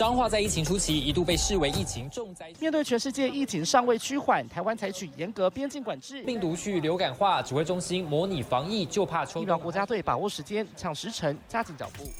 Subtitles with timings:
[0.00, 9.42] 彰化在疫情初期一度被视为疫情重灾，面对全世界疫情尚未趋缓，台湾采取严格边境管制，病毒去流感化，指挥中心模拟防疫，就怕抽。
[9.42, 12.10] 疫苗国家队把握时间，抢时辰，加紧脚步。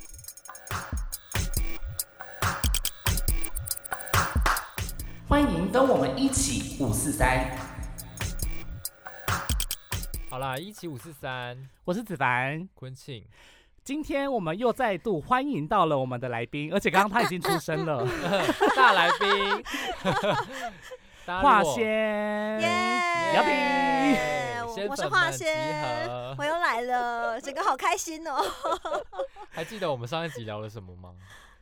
[5.26, 7.50] 欢迎跟我们一起五四三。
[10.28, 11.56] 好啦，一起五四三，
[11.86, 13.24] 我是子凡，昆庆。
[13.82, 18.06] 今天我们又再度欢迎到了我们的来宾，而且刚刚他已经出生了，
[18.76, 19.64] 大来宾，
[21.40, 22.60] 华仙，
[23.34, 25.56] 姚平，我是华仙，
[26.36, 28.44] 我又来了，整个好开心哦。
[29.50, 31.10] 还记得我们上一集聊了什么吗？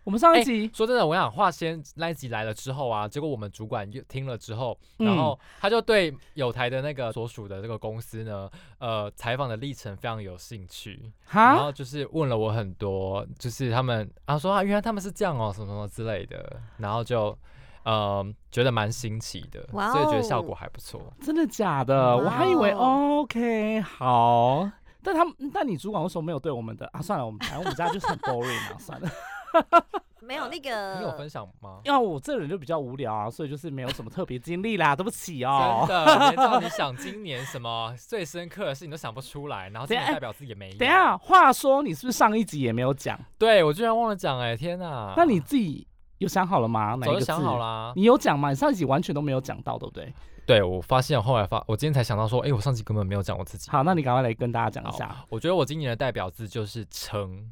[0.09, 8.49] 我们上一集说真的，我想话先那一集来了之后啊，结果我们主管又听了之后，然后他就对有台的那个所属的这个公司呢，
[8.79, 17.37] 呃，采访的历程非常有兴趣，然后就是问了我很多，就是他们啊说啊，原来他们是这样哦，什么什么之类的，然后就
[17.83, 19.63] 呃觉得蛮新奇的，
[19.93, 21.13] 所以觉得效果还不错。
[21.21, 22.17] 真的假的？
[22.17, 24.71] 我还以为 OK 好，
[25.03, 27.03] 但他们但你主管为什么没有对我们的啊？
[27.03, 29.07] 算了，我们反正我们家就是很 boring 啊，算了。
[30.21, 31.81] 没有那个，你有分享吗？
[31.85, 35.87] 因为我这人就比较无聊啊，所以就是没有什么特别经历啦，对不起哦。
[35.89, 40.71] 真的，连叫你想 今年什么最深刻的事情都想不出来，然后代表自己也没。
[40.75, 43.19] 等下，话说你是不是上一集也没有讲？
[43.39, 45.15] 对，我居然忘了讲哎，天哪！
[45.17, 45.87] 那你自己
[46.19, 46.95] 有想好了吗？
[46.97, 47.95] 哪一个想好啦。
[47.97, 48.51] 你有讲吗？
[48.51, 50.13] 你上一集完全都没有讲到，对不对？
[50.45, 53.71] 对，我发现后来发，我今天才想到说，哎，我上集根本没有讲我自己。
[53.71, 55.25] 好，那你赶快来跟大家讲一下。
[55.31, 57.51] 我觉得我今年的代表字就是撑。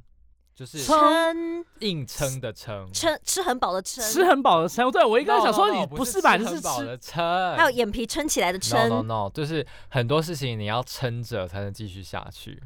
[0.56, 4.90] 就是撑，硬撑的撑，撑吃很饱的撑，吃很饱的撑。
[4.90, 6.34] 对我一刚想说你不是吧？
[6.36, 7.22] 你是吃的撑，
[7.54, 8.88] 还有眼皮撑起来的撑。
[8.88, 12.58] No No No，就是很多事情你要撑着才能继续下去。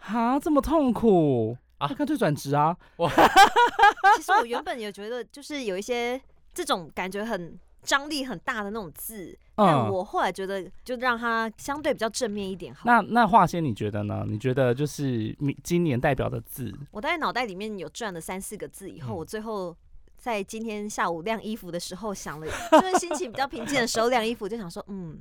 [0.00, 1.88] 啊，这么痛苦啊！
[1.88, 2.76] 干脆转职啊！
[2.96, 6.20] 我其实我原本也觉得，就是有一些
[6.52, 7.58] 这种感觉很。
[7.82, 12.82] 张力很大的那种字，但我后来觉得就让它相对比较正面一点好。
[12.84, 14.24] 那那华仙你觉得呢？
[14.26, 16.72] 你觉得就是今年代表的字？
[16.90, 19.74] 我在脑袋里面有转了三四个字，以后我最后
[20.16, 25.18] 在今天下午晾衣服的时候想了， 就是心情比较平静的时候晾衣服，就想说嗯，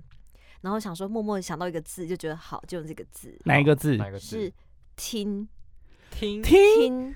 [0.61, 3.33] 然后想说默默想到一个字，就觉得好，就用这个字。
[3.45, 3.95] 哪一个字？
[3.95, 4.25] 哪个字？
[4.25, 4.53] 是
[4.95, 5.47] 听
[6.09, 7.15] 听听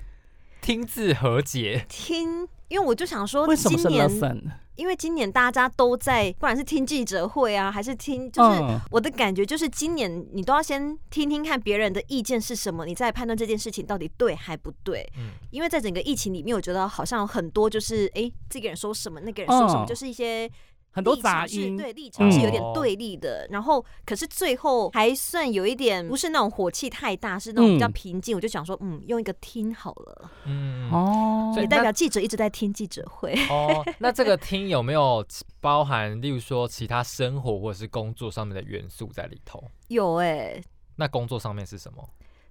[0.60, 1.84] 听字和解。
[1.88, 4.42] 听，因为我就想说，为什么是 lesson？
[4.82, 8.60] 因为今年大家都在，不管是听记者会啊，还是听，就是
[8.90, 15.08] 我的感觉就是今年你都要先听听看别人的意见是什么，你再判断这件事情到底对还不对。
[15.16, 20.50] 嗯，因为在整个疫情里面，我觉得好像很多就是，哎，这个人说什么，那个人说什么，就是一些。
[20.92, 28.36] 很多杂音，对立场是有点对立的，然后可是最后还算有一点，不是那种火气太大，是那种比较平静。
[28.36, 33.32] 我就想说，嗯，用一个听好了，嗯哦，也代表记者一直在听记者会。
[33.48, 35.24] 哦，那这个听有没有
[35.60, 39.64] 包含，例如说其他生活或者是工作上面的元素在里头？
[39.88, 40.62] 有哎，
[40.96, 42.06] 那工作上面是什么？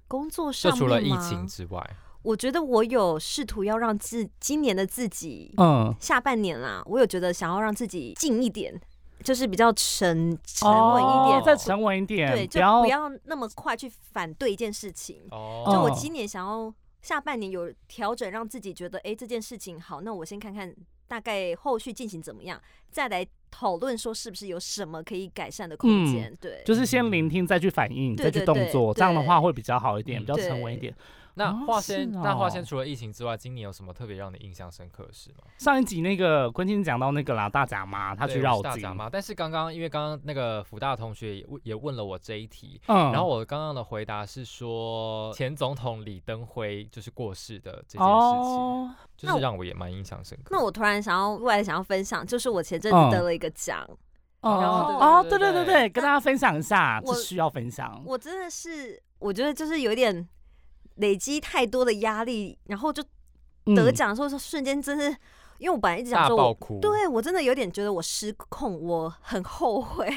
[0.08, 1.96] 工作上就除了疫情之外。
[2.24, 8.80] 我觉得我有试图要让自今年的自己，嗯，下半年啦，我有觉得想要让自己静一点，
[9.24, 15.24] 就是比较沉沉稳一点，再沉稳一点，对，就不要那么快去反对一件事情。
[15.32, 16.72] 哦，就我今年想要
[17.02, 20.72] 下半年有调整，让自己觉得，哎，这件事情好，那我先看看
[21.08, 22.62] 大概后续进行怎么样，
[22.92, 26.38] 再来讨论说是不是有什么可以改善的空间。
[26.40, 30.96] 对，就是先聆听，再去反应，再去动作，这样的话会比较好一点，比较沉稳一点。
[31.36, 35.46] 那华仙，那华仙除了疫情之外，今年有什么特别让你印象深刻的事吗？
[35.58, 39.10] 上一集那个昆汀讲到那个啦，大甲妈，他去绕大甲妈。
[39.10, 50.50] 但是刚刚因为刚刚那个福大同学也问也问了我这一题，嗯，然后我刚刚的回答是说前总统李登辉就是过世的这件事情，就是让我也蛮印象深刻。
[50.52, 53.88] 那我突然想要未来想要分享，就是我前阵子得了一个奖，
[54.42, 54.52] 哦
[55.00, 58.04] 哦，对对对对，跟大家分享一下，这需要分享。
[58.06, 60.28] 我真的是，我觉得就是有点。
[60.96, 63.04] 累积太多的压力，然后就
[63.76, 65.10] 得奖的时候，瞬间真是，
[65.58, 70.12] 因为我本来一直想说我，对我真的有点觉得我失控，我很后悔，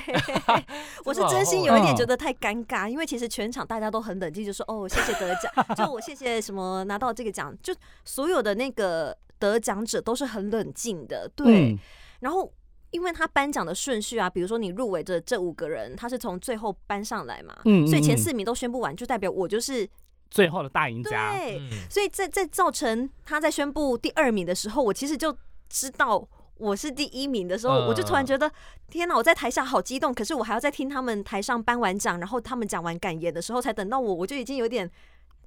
[1.05, 7.75] 我是真心有一点觉得太尴尬，因为其实全场大家都很冷静，就说哦，谢谢得奖，就我谢谢什么拿到这个奖，就
[8.05, 11.77] 所有的那个得奖者都是很冷静的，对，
[12.21, 12.51] 然后
[12.91, 19.89] 因为他颁奖的顺序啊，比如说你入围的这五个人，他是从最后颁上来嘛，嗯，所以前四名都宣布完，就代表我就是。
[20.35, 25.37] 最后的大赢家，对，所以在在造成他在宣布第二名的时候，我其实就
[25.69, 26.27] 知道
[26.57, 28.51] 我是第一名的时候，我就突然觉得
[28.91, 29.15] 天哪！
[29.15, 34.91] 我在台下好激动，可是我还要再听他们台上颁完奖，然后他们讲完感言的时候，才等到我，我就已经有点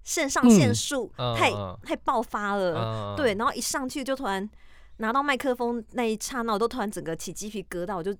[0.05, 1.51] 肾上腺素太
[1.83, 4.49] 太爆发了，对，然后一上去就突然
[4.99, 8.15] 拿到麦克风那一刹那，我都突然整个起鸡皮疙瘩，我就。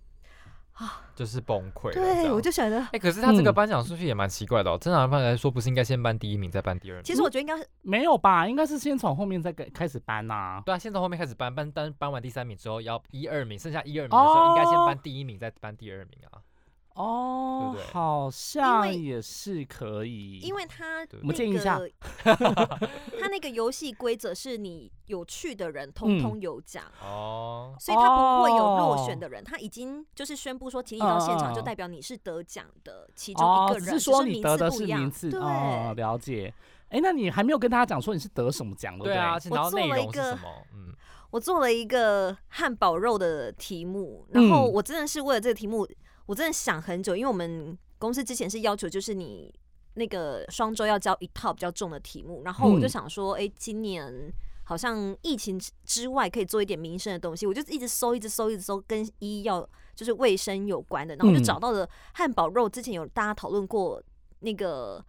[0.78, 1.92] 啊，就是崩溃。
[1.92, 4.78] 对，我就想着，哎，可是他这个颁奖顺序也蛮奇怪的哦。
[4.80, 7.04] 正常来说，不是应该先颁第一名，再颁第二名？
[7.04, 10.62] 其实我觉得应该是没有吧，应该是先从后面再给开始颁呐。
[10.66, 16.40] 对啊，先从后面开始颁，颁颁颁完第三名之后，要一二名，剩下一二名的时候，应该先颁第一名，再颁第二名啊。
[16.98, 21.80] 哦，好像也是可以，因为他我们建议一下，
[22.24, 22.36] 他
[23.30, 36.52] 那个游戏规则是你有趣的人通通有奖哦，所以他不会有落选的人，他已经就是宣布说，请你到现场就代表你是得奖的其中一个人，只是说你得的是名次，对，了解。
[36.90, 39.06] 哎，那你还没有跟大家讲说你是得什么奖的？
[39.06, 39.16] 对？
[39.16, 40.34] 啊，我做了一个，
[40.74, 40.92] 嗯，
[41.30, 45.88] 我做了一个汉堡肉的题目，然后我真的是为了这个题目。
[46.28, 49.52] 我真的想很久，因为我们公司之前是要求，就是你
[49.96, 54.32] 那个双周要交一套比较重的题目，然后我就想说，哎，今年
[54.64, 64.00] 好像疫情之外可以做一点民生的东西，我就一直搜，一直搜，一直搜跟医药就是卫生有关的，然后就找到了汉堡肉，之前有大家讨论过
[64.42, 65.04] 那个。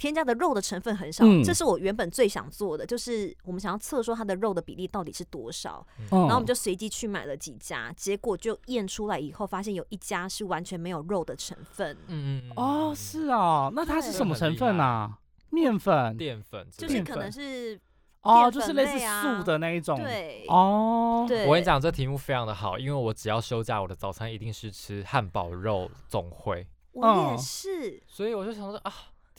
[0.00, 11.94] 添加的肉的成分很少，这是我原本最想做的，就是我们想要测说它的肉的比例到底是多少，然后我们就随机去买了几家，结果就验出来以后，发现有一家是完全没有肉的成分。
[12.06, 15.18] 嗯嗯哦，是啊，那它是什么成分啊？
[15.50, 17.78] 面粉、淀粉，就是可能是
[18.22, 19.98] 哦，就是类似素的那一种。
[19.98, 21.44] 对哦，对。
[21.44, 26.66] 我跟你讲，这题目非常的好，因为我只要休假，我的早餐一定是吃汉堡肉总会。
[26.92, 28.90] 我也是，所以我就想说啊。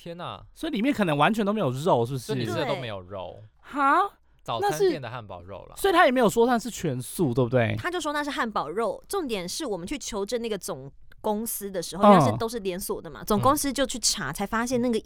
[0.02, 0.42] 天呐！
[0.56, 2.34] 所以里面可能完全都没有肉，是不是？
[2.34, 4.00] 你吃的都没有肉哈？
[4.42, 7.76] 早餐店的汉堡肉了，所以他也没有说它是全素，对不对？
[7.78, 9.04] 他就说那是汉堡肉。
[9.08, 15.00] 重点是我们去求证那个总公司的时候，因为是都是连锁的嘛，总公司就去查，才发现那个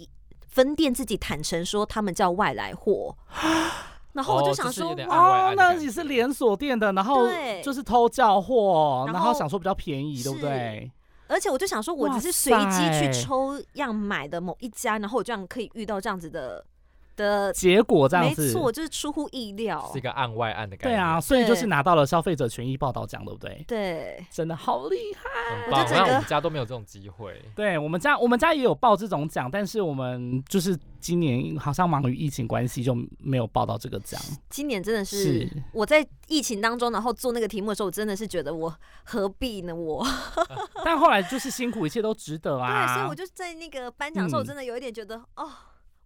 [0.47, 3.13] 分店自己坦诚说他们叫外来货。
[4.13, 7.27] 然后我就想说，哦，那也是连锁店的，然后
[7.61, 10.89] 就是偷叫货，然后想说比较便宜，对不对？
[11.27, 16.65] 而且我就想说，我只是随机去抽样买的某一家，然后我这样可以遇到这样子的。
[17.15, 20.95] 的结果这样子，没错，就是出乎意料，是一个案外案的感觉。
[20.95, 23.63] 对啊，所以就是拿到了消费者权益报道奖，对不对？
[23.67, 25.67] 对，真的好厉害！
[25.71, 27.41] 我觉得我们家都没有这种机会。
[27.55, 34.19] 对我们家，我们家也有报这种奖，但是我们就是今年好像忙于疫情关系，就没有报到这个奖。
[34.49, 38.73] 今年真的是我在疫情当中，然后做那个题目的时候，我真的是觉得我
[39.03, 39.75] 何必呢？
[39.75, 40.05] 我，
[40.83, 42.85] 但后来就是辛苦，一切都值得啊！
[42.85, 45.49] 对，所以我就在那个颁奖的时候，我真的有一点觉得，哦，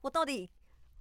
[0.02, 0.50] 我到底。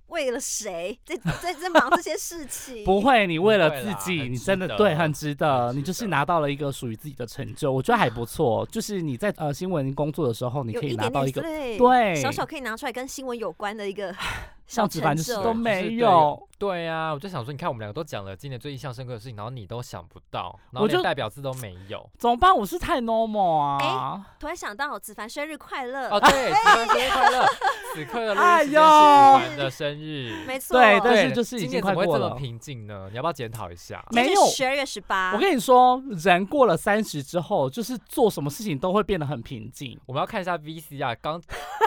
[0.08, 2.84] 为了谁在 在在忙这些事情？
[2.84, 5.72] 不会，你为了自己，你真的对很值得。
[5.72, 8.66] 你就是拿到了一个属于自己的成就，我觉得还不错。
[8.70, 14.14] 就是你在呃新闻工作的时候，你可以拿到一个对小小可以拿出来跟新闻有关的一个。
[14.68, 22.54] 像子凡就是都没有，对呀，我就想说，你看我们两个都讲了今年最印象深刻的事情，然后你都想不到，然后连代表字都没有，怎么办？
[22.54, 24.26] 我是太 normal 啊！
[24.38, 27.46] 突然想到子凡生日快乐哦，对，子凡生日快乐，
[27.94, 33.08] 此刻的录音是子凡的生日，没错，对，但是就是今年怎么会这么平静呢？
[33.10, 34.04] 你要不要检讨一下？
[34.10, 39.98] 没有，十二月十八，我跟你说，人过了三十之后，就是做什么事情都会变得很平静。
[40.04, 41.40] 我们要看一下 VCR，刚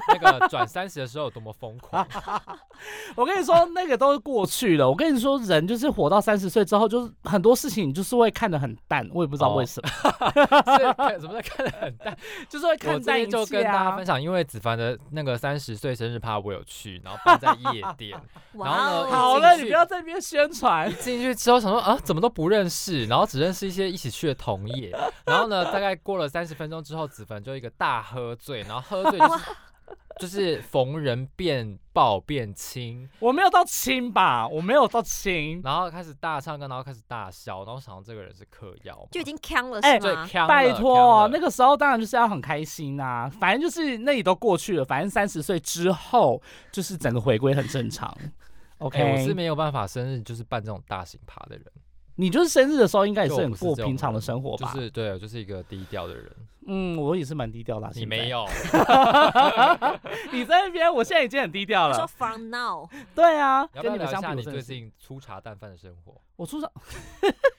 [0.07, 2.07] 那个转三十的时候有多么疯狂。
[3.15, 4.89] 我跟你说，那个都是过去了。
[4.89, 9.07] 我跟你说，人就是活到三十岁之后，就是很多事情你就是会看得很淡。
[9.13, 9.89] 我也不知道为什么，
[11.19, 12.17] 怎么在看得很淡，
[12.49, 18.19] 就是会看淡一就跟大家分享，因为子凡的那个三十岁生日趴我有去，然后办在夜店。
[18.53, 20.91] 然后呢，好了，你不要在那边宣传。
[20.95, 24.95] 进去之后想说啊，怎么都不认识，然后只认识一些一起去的同业。
[25.25, 29.45] 然后呢，大概过了三十分钟之后，子凡就一个大喝醉，然后喝醉就是。
[30.19, 40.27] 就是逢人便抱便亲，我没有到亲吧，我没有到亲，然后开始大唱歌，然后开始大笑，然后想到这个人是嗑药，就已经呛了，是吗？
[40.47, 46.39] 拜托，那个时候当然就是要很开心啊，反正就是那里都过去了，反正三十岁之后
[46.71, 48.15] 就是整个回归很正常。
[48.77, 51.65] OK，我是没有办法生日就是办这种大型趴的人。
[52.21, 54.71] 你就是生日的时候，应该也是很过平常的生活吧？
[54.75, 56.31] 就是对，就是一个低调的人。
[56.67, 57.89] 嗯，我也是蛮低调的。
[57.95, 58.45] 你没有？
[60.31, 61.95] 你在那边，我现在已经很低调了。
[61.95, 62.87] 说 from now。
[63.15, 66.13] 对啊，跟你们相比，你最近粗茶淡饭的生活。
[66.35, 66.71] 我粗茶，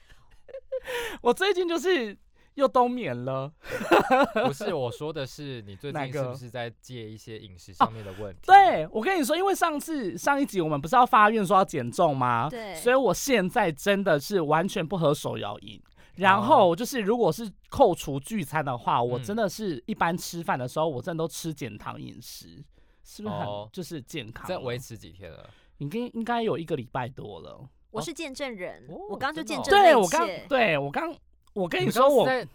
[1.21, 2.17] 我最近就是。
[2.55, 3.51] 又冬眠了，
[4.45, 8.41] 不是我说的是你最近是不是在戒一些饮食上面的问题？
[8.43, 12.47] 对，我跟你说，因为上次上一集我们不是要发愿说要减重吗？
[12.49, 15.81] 对，所以我现在真的是完全不喝手摇饮，
[16.15, 22.63] 然后就是如果是扣除聚餐的话，我真的是一般吃饭的时候，我真的都吃减糖饮食，
[23.03, 24.47] 是不是很就是健康？
[24.47, 25.49] 在维持几天了？
[25.79, 27.67] 应该应该有一个礼拜多了。
[27.89, 31.15] 我是见证人，我刚就见证对我刚对我刚
[31.53, 32.47] 我跟你说我在。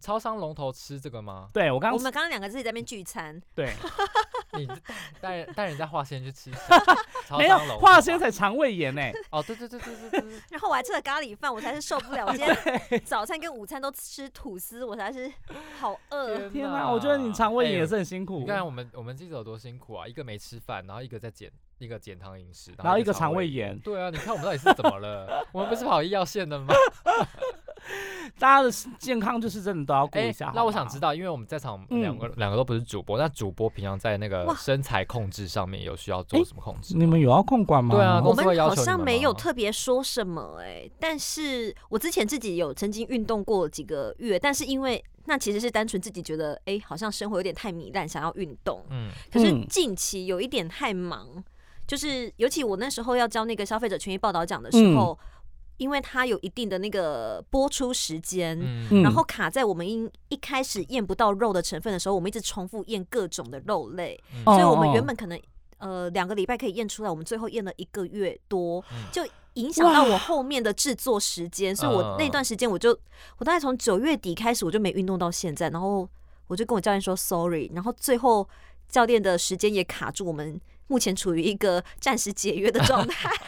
[0.00, 1.48] 超商龙头吃这个吗？
[1.54, 3.40] 对我刚我们刚刚两个自己在那边聚餐。
[3.56, 3.72] 对，
[4.52, 4.68] 你
[5.18, 6.50] 带带人家化仙去吃，
[7.38, 9.00] 没有化仙才肠胃炎呢。
[9.30, 10.40] 哦，对对对对对对。
[10.50, 12.26] 然后我还吃了咖喱饭，我才是受不了。
[12.26, 15.32] 我今天早餐跟午餐都吃吐司，我才是
[15.80, 16.50] 好饿。
[16.50, 18.40] 天哪，我觉得你肠胃炎也是很辛苦。
[18.40, 20.06] 你看我们我们记者有多辛苦啊！
[20.06, 23.78] 一个没吃饭，然后一个在减一个减糖饮食，然后一个肠胃炎。
[23.78, 25.46] 对啊，你看我们到底是怎么了？
[25.50, 26.74] 我们不是跑医药线的吗？
[28.38, 30.52] 大家的健康就是真的都要顾一下。
[30.54, 36.96] 那我想知道，因为我们在场两个两个都不是主播，那主播平常在那个身材控制上面有需要做什么控制？
[36.96, 37.94] 你们有要控管吗？
[37.94, 40.90] 对啊，我们好像没有特别说什么哎。
[40.98, 48.84] 但是我之前自己有曾经运动过几个月，但是因为那其实是单纯自己觉得哎，好像生活有点太糜烂，想要运动。
[48.90, 49.10] 嗯。
[49.30, 51.42] 可是近期有一点太忙，
[51.86, 55.16] 就是尤其我那时候要交那个消费者权益报道奖的时候。
[55.84, 58.58] 因为它有一定的那个播出时间，
[59.02, 65.38] 然后卡在我们一一开始验不到肉的成分的时候，我们一直重复验各种的肉类，所以我们原本可能
[65.76, 69.22] 呃两个礼拜可以验出来，我们最后验了一个月多，就
[69.54, 72.98] 影响到我后面的制作时间，所以我那段时间我就
[73.36, 76.08] 我大概从九月底开始我就没运动到现在，然后
[76.46, 78.48] 我就跟我教练说 sorry，然后最后
[78.88, 83.30] 教练的时间也卡住，我们目前处于一个暂时解约的状态。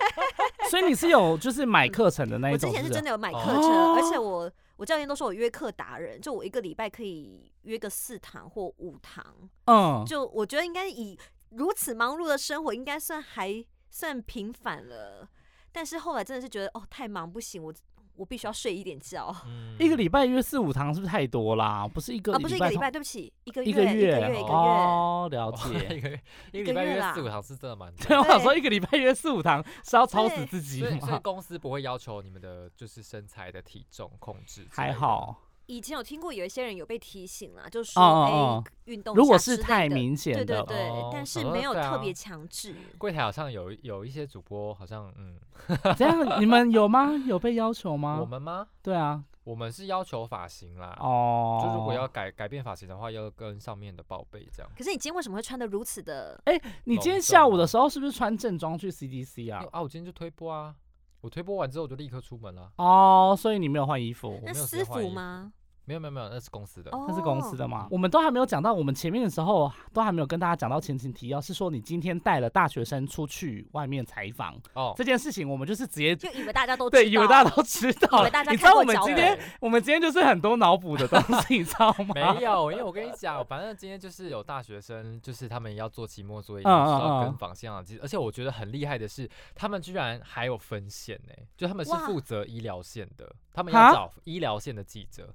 [0.71, 2.69] 所以你是有就是买课程的那一种？
[2.69, 9.25] 我之前是真的有买课程，而且我我教练都说我约课达人，就我一个礼拜可以约个四堂或五堂。
[9.67, 11.19] 嗯，就我觉得应该以
[11.51, 15.29] 如此忙碌的生活，应该算还算平凡了。
[15.73, 17.73] 但是后来真的是觉得哦，太忙不行，我。
[18.17, 19.35] 我必须要睡一点觉。
[19.79, 21.87] 一个礼拜约四五堂是不是太多啦？
[21.87, 25.97] 不是一个啊，不是一个礼拜，对不起，一个月，一个月，一个月，哦，了解。
[25.97, 28.07] 一个月 一个礼拜约四五堂是真的蛮多。
[28.07, 30.99] 对，我想说一个礼拜约四五堂是要超死自己吗？
[31.01, 35.43] 所以公司不会要求你们的就是身材的体重控制，还好。
[35.67, 42.75] 以前有听过有一些人有被提醒啦，就说哎，运动如果是太明显的，对对对，但是没有特别强制。
[42.99, 45.39] 柜台好像有有一些主播好像嗯，
[45.97, 47.13] 这样你们有吗？
[47.27, 48.19] 有被要求吗？
[48.21, 48.67] 我们吗？
[48.83, 50.97] 对啊，我们是要求发型啦。
[51.01, 54.71] 哦，就如果要改改变发型的话，要跟上面的报备这样。
[54.77, 56.41] 可是你今天为什么会穿的如此的？
[56.45, 59.65] 哎，你今天下午的时候是不是穿正装去 CDC 啊？
[59.73, 60.75] 啊，我今天就推播啊，
[61.21, 62.71] 我推播完之后我就立刻出门了。
[62.77, 64.41] 哦，所以你没有换衣服？
[64.45, 65.53] 那私服吗？
[65.87, 67.87] 没有没有没有，那是公司的，那是公司的吗？
[67.90, 74.55] 我们都还没有讲到，我们前面的时候都还没有跟大家讲到前情提要，是说你今天带了大学生出去外面采访。
[74.75, 82.14] 哦，这件事情我们就是直接就以为大家都对，以为大家都知道，以为大家你知道我们今天我们今天就是很多脑补的东西，你知道吗？
[82.14, 87.85] 没有，因为我跟你讲，反正今天就是有大学生，就是他们要做期末作业，需要跟访现场。
[87.85, 95.33] 记者，而且我觉得很厉害的是，他们居然还有分线呢，就他们是负责医疗线的，他们要找医疗线的记者。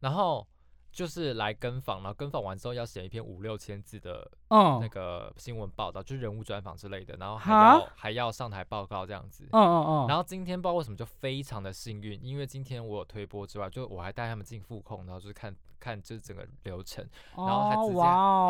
[0.00, 0.46] 然后
[0.92, 9.44] 就是来跟访，然后跟访完之后要写一篇五六千字的那个新闻报道，就是人物专访之类的，然后还要还要上台报告这样子。
[9.52, 10.08] 嗯嗯嗯。
[10.08, 18.00] 然后今天不知道为什么就非常的幸运，因为今天我有推播之外，就我还带他们进复控，然后就是看看就是整个流程，然后还直接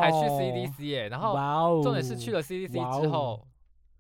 [0.00, 3.46] 还去 CDC 哎，然后重点是去了 CDC 之后，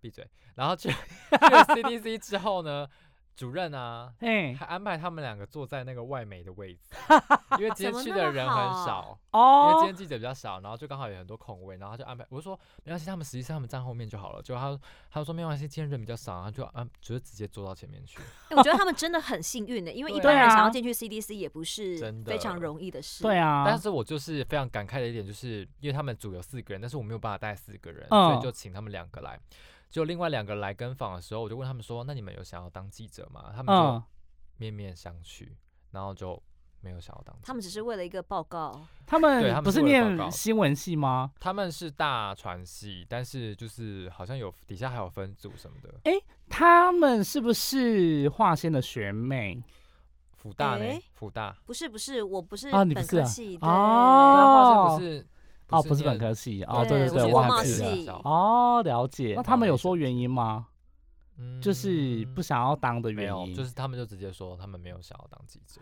[0.00, 0.88] 闭嘴，然后去
[1.30, 2.88] 去了 CDC 之后呢？
[3.36, 6.90] 主任啊，还安排他们两个坐在那个外媒的位置，
[7.58, 12.26] 因为今天去的人很少哦，因为今天记者比较少，然后就刚好有很多空位，然后就安排。
[12.28, 14.42] 我就说没关系，他们实际上他们站后面就好了。
[14.42, 14.78] 就他
[15.10, 18.20] 他说没关系，今天人比较少，然后就安就是直接坐到前面去。
[18.50, 23.22] 我觉得他们真的很幸运的，因为一般人想要进去 CDC 也不是非常容易的事。
[23.22, 29.40] 对啊，但是我就是非常感慨的一点，就是因为他们组有四个人，但是我没有办法带四个人，所以就请他们两个来。
[29.90, 34.02] 就另外两个来跟访的时候，我就问他们说：“那你们有想要当记者吗？”他们就
[34.56, 35.48] 面面相觑，
[35.90, 36.40] 然后就
[36.80, 37.36] 没有想要当。
[37.42, 38.80] 他们只是为了一个报告。
[39.04, 41.32] 他们不是念新闻系吗？
[41.40, 45.92] 他们是大传系，但是就是好像有底下还有分组什么的。
[46.04, 46.12] 哎，
[46.48, 49.62] 他们是不是华仙的学妹？
[50.36, 50.98] 福大呢？
[51.12, 55.26] 辅大不是不是，我不是啊，你不是系哦，不是。
[55.70, 59.34] 哦，不是本科系哦，对对对，我还记了哦，了解。
[59.36, 60.66] 那他们有说原因吗？
[61.38, 65.80] 嗯，就是不想要当的原因，就是他们就直接说他们没有想要当记者。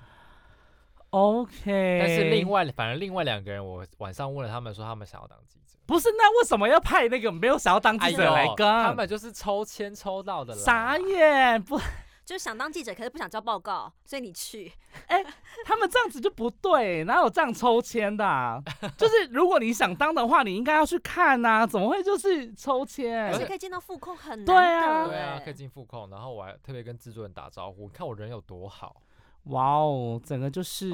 [1.11, 5.79] OK，但是另外，反正另外两个人，我晚上问了他们，说他们想要当记者。
[5.87, 8.67] 不是，那为什么要派那个没有想要当记者来跟？
[8.67, 10.55] 他们就是抽签抽到的。
[10.55, 11.81] 傻眼，不。
[12.29, 14.71] 就是想当记者，可是不想交报告，所以你去。
[15.07, 15.25] 哎，
[15.65, 18.23] 他们这样子就不对，哪有这样抽签的？
[18.23, 18.63] 啊
[18.99, 23.33] 就是如果你想当的话，你应该要去看呐，怎么会就是抽签？
[23.33, 29.01] 而且可以见到副控，很对啊，对啊，可以进副控，然后我还特别跟制作人打招呼，看我人有多好。
[29.45, 30.91] 哇哦，整个就是，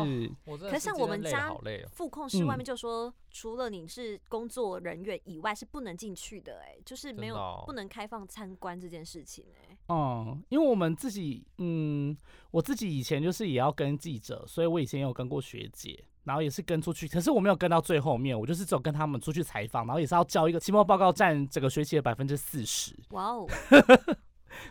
[0.47, 1.53] 可是像我们家
[1.91, 9.77] 副控室外面就说，除了你是工作人员以外是不能进去的，哎，就是没有不能开放参观这件事情，哎。
[9.89, 12.17] 嗯，因为我们自己，嗯，
[12.51, 22.97] 我自己以前就是也要跟记者，所以我以前有跟过学姐，然后也是跟出去，可是我没有跟到最后面，我就是只有跟他们出去采访，然后也是要交一个期末报告，占整个学期的百分之四十。
[23.11, 23.47] 哇哦，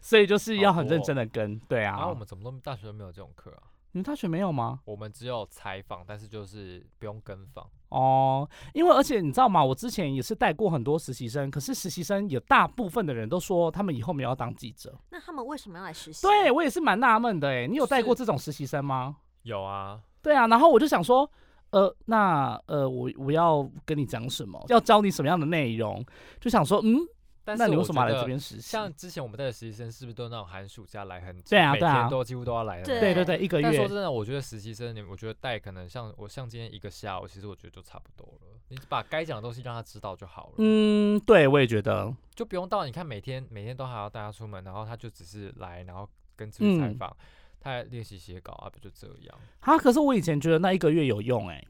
[0.01, 1.97] 所以就是要很认真的跟，对啊。
[1.97, 3.71] 然后我们怎么都大学都没有这种课啊？
[3.91, 4.79] 你们大学没有吗？
[4.85, 8.49] 我们只有采访，但是就是不用跟访哦。
[8.73, 9.63] 因为而且你知道吗？
[9.63, 14.97] 我之前也是带过很多实习生，可是实习生有大部分的人都说他们以后没有要当记者。
[15.11, 16.25] 那他们为什么要来实习？
[16.25, 17.67] 对我也是蛮纳闷的哎。
[17.67, 19.17] 你有带过这种实习生吗？
[19.43, 20.01] 有啊。
[20.23, 21.29] 对啊，然后我就想说，
[21.69, 24.59] 呃，那呃，我我要跟你讲什么？
[24.69, 26.03] 要教你什么样的内容？
[26.41, 26.97] 就想说，嗯。
[27.45, 28.61] 那你为什么来这边实习？
[28.61, 31.41] 像之前我们带的实习生，是不是都那种寒暑假来很？
[31.41, 32.85] 对啊，对啊，都几乎都要来的。
[32.85, 33.63] 对对对，一个月。
[33.63, 38.57] 但说真的，我觉得实习生，你我觉得带可能像我像今天一个下午，其实我觉得就差不多了。
[38.69, 40.53] 你把该讲的东西让他知道就好了。
[40.57, 47.15] 嗯，对，我也觉得，就不用到你看每天每天都还要带他出门，然后他就只是来，然后跟自己采访，
[47.59, 49.37] 他练习写稿啊，不就这样？
[49.59, 51.63] 啊，可是我以前觉得那一个月有用哎，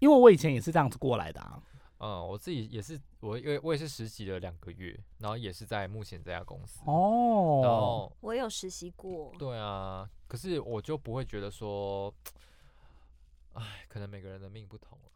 [0.00, 1.60] 因为我以前也是这样子过来的啊。
[2.02, 7.60] 嗯，我自己也是，我因为我也是实习了两个月，然后也是在目前这家公司哦。
[7.62, 9.30] 然后我有实习过。
[9.38, 12.12] 对啊，可是我就不会觉得说，
[13.52, 15.10] 哎，可能每个人的命不同了。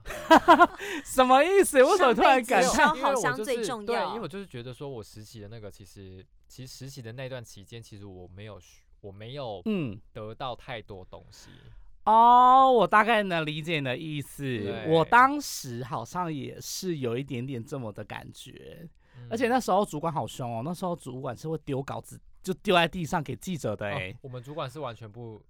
[1.06, 1.82] 什么意思？
[1.82, 2.94] 为什么突然感叹？
[2.96, 3.86] 好像最重要。
[3.86, 8.60] 对，因为我就是觉得说，我实习的那个，其实其实实习的那段期间，其实我没有
[9.00, 11.48] 我没有嗯得到太多东西。
[12.04, 14.84] 哦，我大概能理解你的意思。
[14.88, 18.88] 我当时好像也是有一点点这么的感觉，
[19.30, 20.62] 而且那时候主管好凶哦。
[20.64, 23.86] 那时候主管是会丢稿子，就丢在地上给记者的。
[23.86, 25.40] 哎，我们主管是完全不。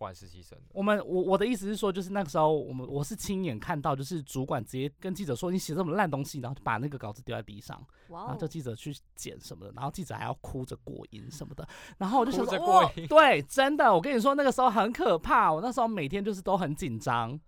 [0.00, 15.52] 管实习生的，我们我我的意思是说，就是那个时候，我们我是亲眼看到，就是主管直接跟记者说：“你写这么烂东西，然后就把那个稿子丢在地上，然后叫记者去捡什么的，然后记者还要哭着过瘾什么的。”然后我就想说：“哇，对，真的，我跟你说，那个时候很可怕。
[15.52, 17.38] 我那时候每天就是都很紧张，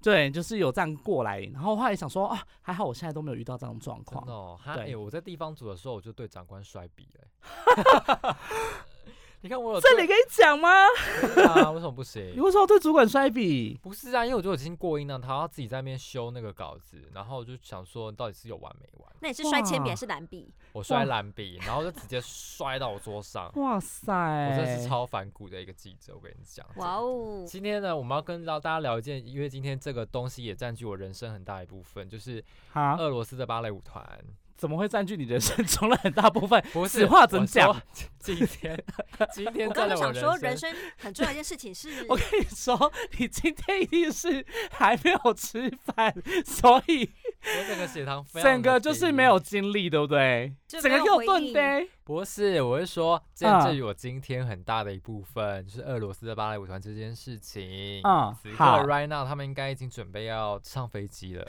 [0.00, 1.40] 对，就是有这样过来。
[1.52, 4.24] 然后后来想说啊，还好我现在都没有遇到这种状况。
[4.28, 8.36] 哦，对，我在地方组的时候，我就对长官摔笔了。
[9.44, 10.68] 你看我有这里可以讲吗？
[11.48, 12.32] 啊，为什么不行？
[12.32, 13.76] 你为什么对主管摔笔？
[13.82, 19.12] 不是啊，因为我觉得我已经过硬了，他要自己在那边修那个稿子，然后我就想说，到底是有完没完？
[19.18, 20.54] 那你是摔铅笔还是蓝笔？
[20.72, 23.50] 我摔蓝笔，然后就直接摔到我桌上。
[23.56, 24.12] 哇塞！
[24.50, 26.64] 我真是超反骨的一个记者，我跟你讲。
[26.76, 27.44] 哇哦！
[27.44, 32.42] 今天呢，我们要跟大家聊一件，因为今天这个东西也占据我人生很大一部分，就是
[32.74, 34.06] 俄罗斯的芭蕾舞团。
[34.62, 36.62] 怎么会占据你人生中的很大部分？
[36.72, 37.82] 不是， 话怎讲？
[38.20, 38.80] 今天，
[39.34, 46.14] 今天我刚刚想说，人生很重要一件事情是，我跟你说，你今天一定是还没有吃饭，
[46.46, 50.54] 所以我整个血糖，整个就是没有精力，对不对？
[50.68, 51.84] 整个又顿的。
[52.04, 58.00] 不是，我是说，这至于我今天很大的一部分，就是俄罗斯的芭蕾舞团这件事情。
[58.04, 61.44] 嗯，好，right now，他们应该已经准备要上飞机了。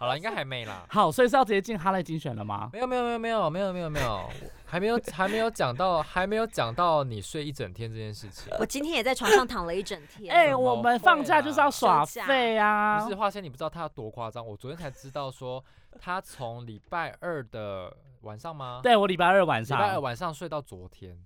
[0.00, 0.86] 好了，应该还没啦。
[0.88, 2.70] 好，所以是要直接进哈雷精选了吗？
[2.72, 4.30] 没有，没有，没有，没有，没有，没有，没有，
[4.64, 8.52] 还没有，还没有讲到，还没有讲到你睡一整天这件事情。
[8.60, 10.32] 我今天也在床上躺了一整天。
[10.32, 13.00] 哎，我们放假就是要耍废啊！
[13.00, 14.46] 不是花仙，你不知道他有多夸张。
[14.46, 15.62] 我昨天才知道说，
[16.00, 18.78] 他从礼拜二的晚上吗？
[18.80, 21.18] 对，我礼拜二晚上，礼拜二晚上睡到昨天。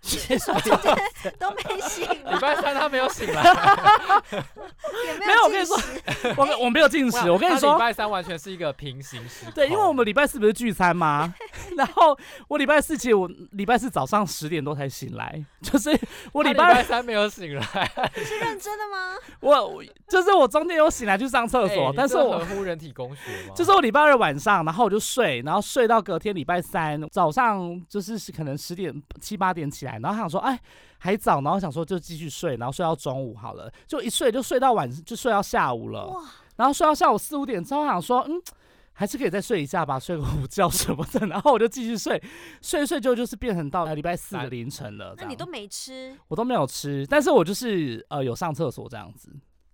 [0.00, 0.96] 说今天
[1.38, 3.42] 都没醒，礼拜三他没有醒来，
[5.18, 5.44] 没有。
[5.44, 5.76] 我跟你说，
[6.36, 7.30] 我我没有进食。
[7.30, 9.46] 我跟你说，礼拜三完全是一个平行时。
[9.54, 11.34] 对，因为我们礼拜四不是聚餐吗？
[11.76, 12.16] 然后
[12.48, 15.98] 我礼拜四其实我礼拜四早上十点多才醒来，就是
[16.32, 17.62] 我礼拜三没有醒来。
[18.14, 19.14] 是认真的吗？
[19.40, 23.54] 我就是我中间有醒来去上厕所，但是我合乎人体工学吗？
[23.54, 29.87] 就是我礼拜二晚上，然后我就睡，然后睡到隔天礼拜三早上，就是可能十点七八点起来。
[30.02, 30.60] 然后想说，哎，
[30.98, 36.12] 还早，然后想说就继续睡，然后睡到中午好了，就一睡就睡到晚，就睡到下午了。
[36.56, 38.42] 然后睡到下午四五点之后，想说，嗯，
[38.92, 41.26] 还是可以再睡一下吧，睡个午觉什么的。
[41.28, 42.20] 然后我就继续睡，
[42.60, 45.14] 睡睡就就是变成到礼拜四的凌晨了。
[45.16, 46.16] 那你都没吃？
[46.26, 49.30] 我都没有吃，但是我就是呃有上厕所这样子。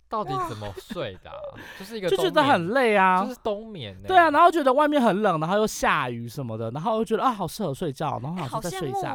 [0.07, 1.31] 到底怎么睡的？
[1.77, 3.99] 就是一个就觉得很累啊，就是冬眠。
[4.07, 9.13] 对啊，然后觉得外面很冷，然后又下雨什么的，然后又觉得啊好适合睡觉，然后好再睡一下。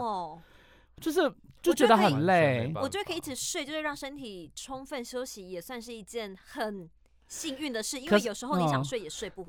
[1.00, 1.32] 就是
[1.62, 2.72] 就觉得很累。
[2.76, 6.90] 我觉得可以一直睡，就是让身体充分休息，也算是一件很
[7.28, 8.00] 幸运的事。
[8.00, 9.44] 因为有时候你想睡也睡不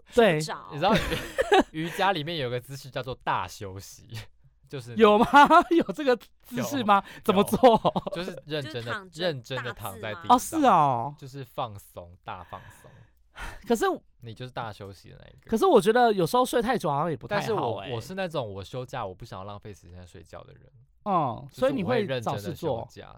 [0.45, 0.69] 着。
[0.73, 0.95] 你知道
[1.73, 4.09] 瑜伽里面有个姿势叫做大休息。
[4.69, 5.27] 就是有吗？
[5.77, 7.03] 有这个姿势吗？
[7.25, 7.59] 怎么做？
[8.15, 10.37] 就是认真的、认真的躺在地上。
[10.37, 12.89] 哦，是哦，就是放松，大放松。
[13.67, 13.85] 可是
[14.21, 15.51] 你就是大休息的那一个。
[15.51, 17.41] 可是我觉得有时候睡太久好像也不太好。
[17.41, 20.63] 但是我我是那种我休假我不想要浪费时间睡觉的人。
[21.05, 23.15] 嗯，所以你会认真的休假。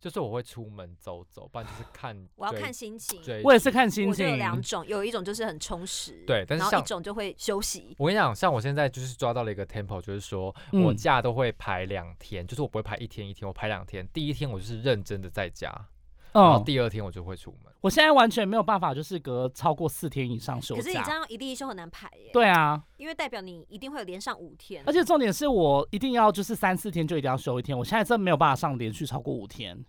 [0.00, 2.26] 就是我会出门走走，不然就是看。
[2.36, 3.20] 我要看心情。
[3.44, 4.26] 我也是看心情。
[4.26, 6.24] 有两种，有一种就是很充实。
[6.26, 7.94] 对，但是像一种就会休息。
[7.98, 14.08] 我跟你讲，像我现在就是抓到了一个 tempo，就是说我假都会排两天，就是我不会排一天一天，我排两天。
[14.10, 15.70] 第一天我就是认真的在家，
[16.32, 17.69] 然后第二天我就会出门。
[17.80, 20.82] 我现在完全没有办法，就是隔超过四天以上休假。
[20.82, 22.30] 可是你这样一例一休很难排耶。
[22.32, 24.82] 对啊，因为代表你一定会有连上五天。
[24.86, 29.84] 而且重点是我一定要就是三四天就一定要休一天，我现在真没有办法上连续超过五天。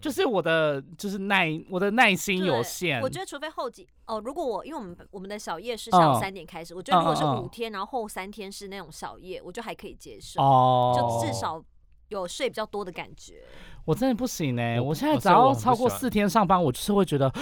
[0.00, 3.02] 就是我的，就是耐我的耐心有限。
[3.02, 10.40] 我觉得除非后几哦，如果我因为我们我们的小夜是下午三点开始，我觉得如果是五天，然后后三天是那种小夜，我就还可以接受。
[10.40, 11.62] 哦，就至少
[12.08, 13.44] 有睡比较多的感觉。
[13.84, 14.80] 我真的不行哎！
[14.80, 17.32] 我现在只要超过四天上班，我就是会觉得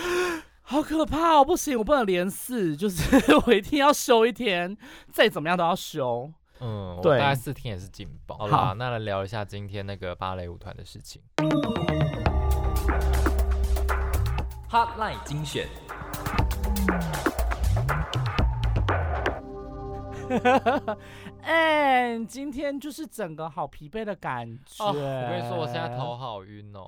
[0.62, 3.02] 好可怕哦，不行，我不能连四，就是
[3.46, 4.76] 我一定要休一天，
[5.12, 6.30] 再怎么样都要休。
[6.60, 8.36] 嗯，对，大概四天也是紧绷。
[8.36, 11.22] 好了，那来聊一下今天那个芭蕾舞团的事情。
[14.70, 15.66] Hotline 精选。
[20.28, 20.38] 哎，
[22.26, 24.84] 今天就是整个好疲惫的感觉。
[24.84, 26.86] 我跟你说，我现在头好晕哦。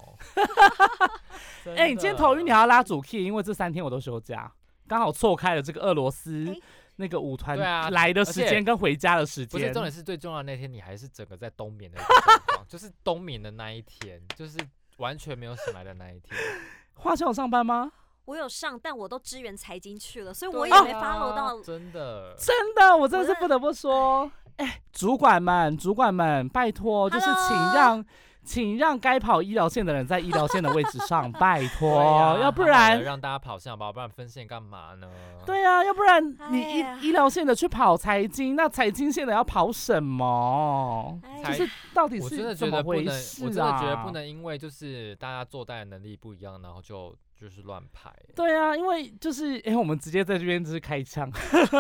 [1.77, 4.53] 哎，你今天头晕，你还要拉主 key，因为这三天我都休假，
[4.87, 6.55] 刚好错开了这个俄罗斯
[6.97, 9.59] 那个舞团来的时间跟回家的时间。
[9.61, 12.07] 不是重点是最重要的那天，你还是整个在冬眠的状
[12.49, 14.59] 况， 就是冬眠的那一天，就是
[14.99, 16.37] 完全没有醒来的那一天。
[16.95, 17.91] 花钱有上班吗？
[18.27, 21.61] 我有上，但我都支援财经去了，所以我也没 follow 到。
[21.63, 28.05] 真的，真的，我真的是不得不说，哎，主管们，主管们，拜托，就是请让。
[28.43, 35.09] 请让该跑医疗线的人在医疗线的位置上，拜托，要不然让大家跑线吧，不然分线干嘛呢？
[35.45, 41.21] 对啊，要不然你医医疗线的去跑财经，那财经线的要跑什么？
[41.45, 43.47] 就是到底是怎么回事啊？
[43.47, 48.11] 我真的觉得不能因为就是大家做代的能力不一样，然后就就是乱排。
[48.35, 51.31] 对啊，因为就是因为我们直接在这边就是开枪，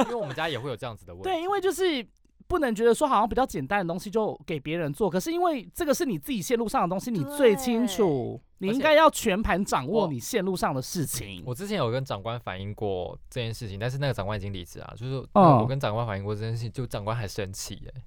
[0.04, 1.28] 因为我们家也会有这样子的问题。
[1.28, 2.06] 对，因为就是。
[2.50, 11.44] 不能觉得说好像比较简单的东西就给别人做，可是因为这个是你自己线路上的东西，你最清楚，你应该要全盘掌握你线路上的事情。
[11.46, 18.02] 我之前有跟长官反映过这件事情，但是那个长官已经离职啊，就是我跟长官反映过这件事情，就长官还生气哎。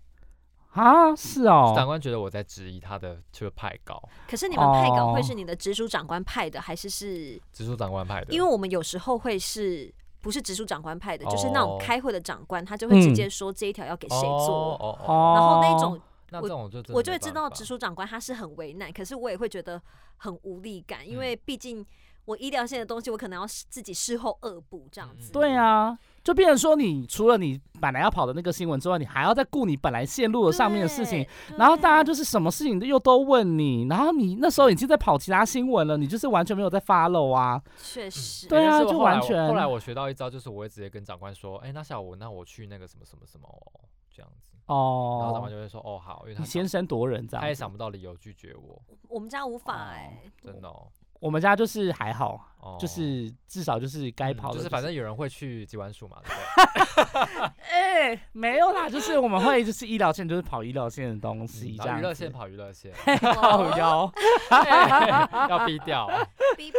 [0.72, 4.04] 啊，是哦，长官觉得我在质疑他的这个派稿。
[4.28, 8.34] 可是你们派稿会是你的直属长官派的，还是是直属长官派的？
[8.34, 9.94] 因为我们有时候会是。
[10.24, 19.80] 不是直属长官派的，就是那种开会的长官，他就会直接说这一条要给谁做，然后那种，我我就会知道直属长官他是很为难，可是我也会觉得
[20.18, 21.86] 很无力感，因为毕竟
[22.24, 25.32] 我医疗线的东西，我可能要自己事后恶补这样子。
[25.34, 26.00] 对啊。
[26.24, 37.62] 就变成说，你除了你本来要跑的那个新闻之外，你还要再顾你本来线路的上面的事情，然后大家就是什么事情又都问你，然后你那时候已经在跑其他新闻了，你就是完全没有在 follow 啊。
[37.78, 38.48] 确实。
[38.48, 39.48] 对啊，就完全。
[39.48, 44.54] 后来我学到一招，就是我会直接跟长官说，哎，那下午那我去那个什么什么什么哦这样子。
[44.68, 45.18] 哦。
[45.20, 47.42] 然后长官就会说，哦好，因为他先声夺人，这样。
[47.42, 48.82] 他也想不到理由拒绝我。
[49.10, 50.22] 我们家无法哎。
[50.42, 50.70] 真的。
[50.70, 50.88] 哦。
[51.24, 52.38] 我们家就是还好，
[52.78, 56.18] 就是至少就是该跑的，就是反正有人会去机关署嘛。
[57.72, 61.98] 哎，没有啦，就是我们会就是医疗线，就是跑医疗线的东西，这样。
[62.00, 62.92] 娱乐线跑娱乐线，
[63.40, 64.12] 好腰，
[65.50, 66.10] 要逼掉。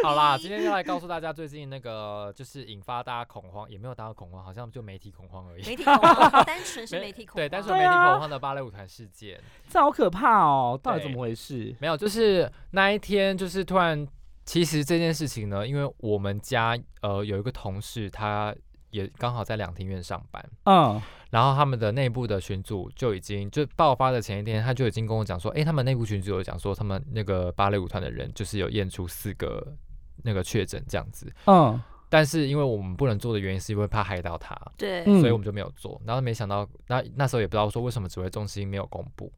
[0.03, 5.65] 好啦，今天就来告诉大家，最近那个就是引发大家恐慌，也没有大家恐慌，好像就媒体恐慌而已。
[5.65, 7.37] 媒体恐慌，单纯是媒体恐慌。
[7.37, 10.79] 对，单纯媒体恐慌的芭蕾舞团事件，这好可怕哦！
[10.83, 11.75] 到底怎么回事？
[11.81, 14.07] 没有，就是那一天，就是突然。
[14.45, 18.55] 其实这件事情呢，因为我们家呃有一个同事，他
[18.91, 29.75] 也刚好在两厅院上班，嗯，然后他们的内部的群组就已经就爆发的前一天，他就已经跟我讲说，哎，他们内部群组有讲说，他们那个芭蕾舞团的人就是有验出四个
[30.23, 39.33] 那个确诊这样子，嗯，但是因为我们不能做的原因是因为怕害到他，对，所以我们就没有做，然后没想到那那时候也不知道说为什么指挥中心没有公布。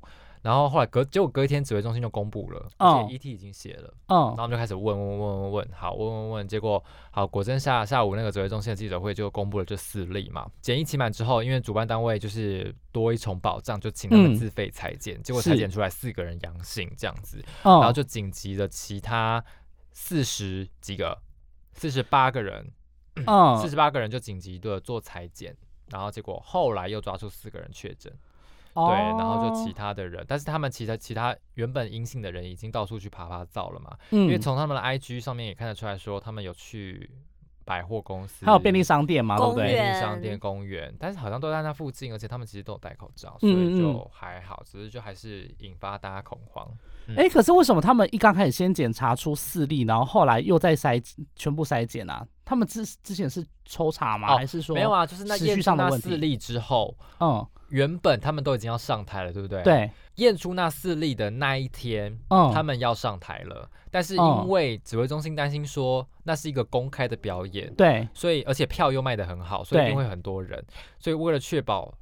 [0.47, 6.81] 然后后来隔结果隔一天指挥中心就公布了，而且 ET 已经写了，嗯，然后我们就开始问问问问问，好问问问，结果
[7.11, 19.45] 好果真下下午那个指挥中心的记者会就公布了这四例嘛，检疫期满之后，因为主办单位就是多一重保障，就请他们自费裁剪，结果裁剪出来四个人阳性这样子，然后就紧急的其他
[19.91, 21.19] 四十几个
[21.73, 22.71] 四十八个人，
[23.27, 25.57] 嗯，四十八个人就紧急的做裁剪，
[25.91, 28.17] 然后结果后来又抓出四个人确诊。
[28.77, 37.11] 对，然后就其他的人，但是他们其他其他原本阴性的人已经到处去爬爬灶了嘛，因为从他们的 IG 上面也看得出来说，他们有去
[37.65, 39.73] 百货公司，还有便利商店嘛，对不对？
[39.73, 46.69] 便利商店、公园，但是好像都在那附近，而且他们其实都有戴口罩，所以就还好，只是就还是引发大家恐慌。
[47.17, 51.03] 哎，可是为什么他们一刚开始先检查出四例，然后后来又再筛
[51.35, 52.27] 全部筛检啊？
[52.47, 54.35] 他们之之前是抽查吗？
[54.39, 55.05] 还是说没有啊？
[55.05, 57.47] 就是那验出那四例之后，嗯。
[57.71, 59.61] 原本他们都已经要上台了，对不对？
[59.65, 63.69] 对，验出那四例的那一天，嗯，他们要上台了。
[63.91, 70.65] 但是因为指挥中心担心说那是一个公开的表演，对，所以而且票又卖的很好，所以一定会很多人。
[71.01, 71.93] 所以为了确保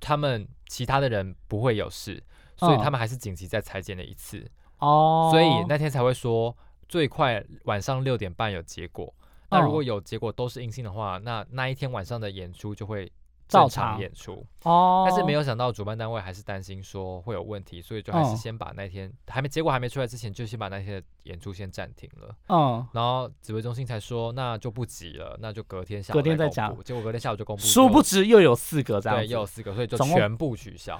[0.00, 2.20] 他们其他的人不会有事，
[2.56, 4.44] 所以他们还是紧急再裁剪了一次。
[4.78, 6.52] 哦，所以那天才会说
[6.88, 9.14] 最快晚上六点半有结果。
[9.52, 13.12] 那如果有结果都是阴性的话，那那一天晚上的演出就会。
[13.48, 22.34] 照常演出哦，但是没有想到主办单位还是担心说会有问题，所以就还是先把那天还没结果还没出来之前，就先把那天的演出先暂停了。
[22.48, 26.74] 嗯，然后指挥中心才说那就不急了，那就隔天下隔天再讲。
[26.82, 30.98] 结果隔天下午就公布，殊不知又有四个这样，对，又有四个，所以就全部取消。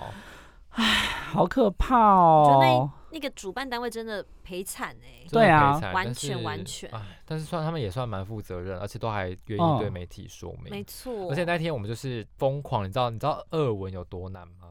[0.72, 0.84] 唉，
[1.32, 2.90] 好可怕哦。
[3.10, 6.90] 那个主办单位真的赔惨哎，对啊，完全完全。
[7.26, 10.70] 但是算他们也算蛮负责任，而且都还愿意对媒体说明。
[10.70, 11.28] 没错。
[11.28, 14.68] 而且那天我们就是疯狂，你知道你知道二文有多难吗？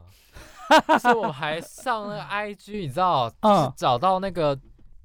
[0.88, 4.58] 就是我们还上那个 IG，你知道，就是找到那个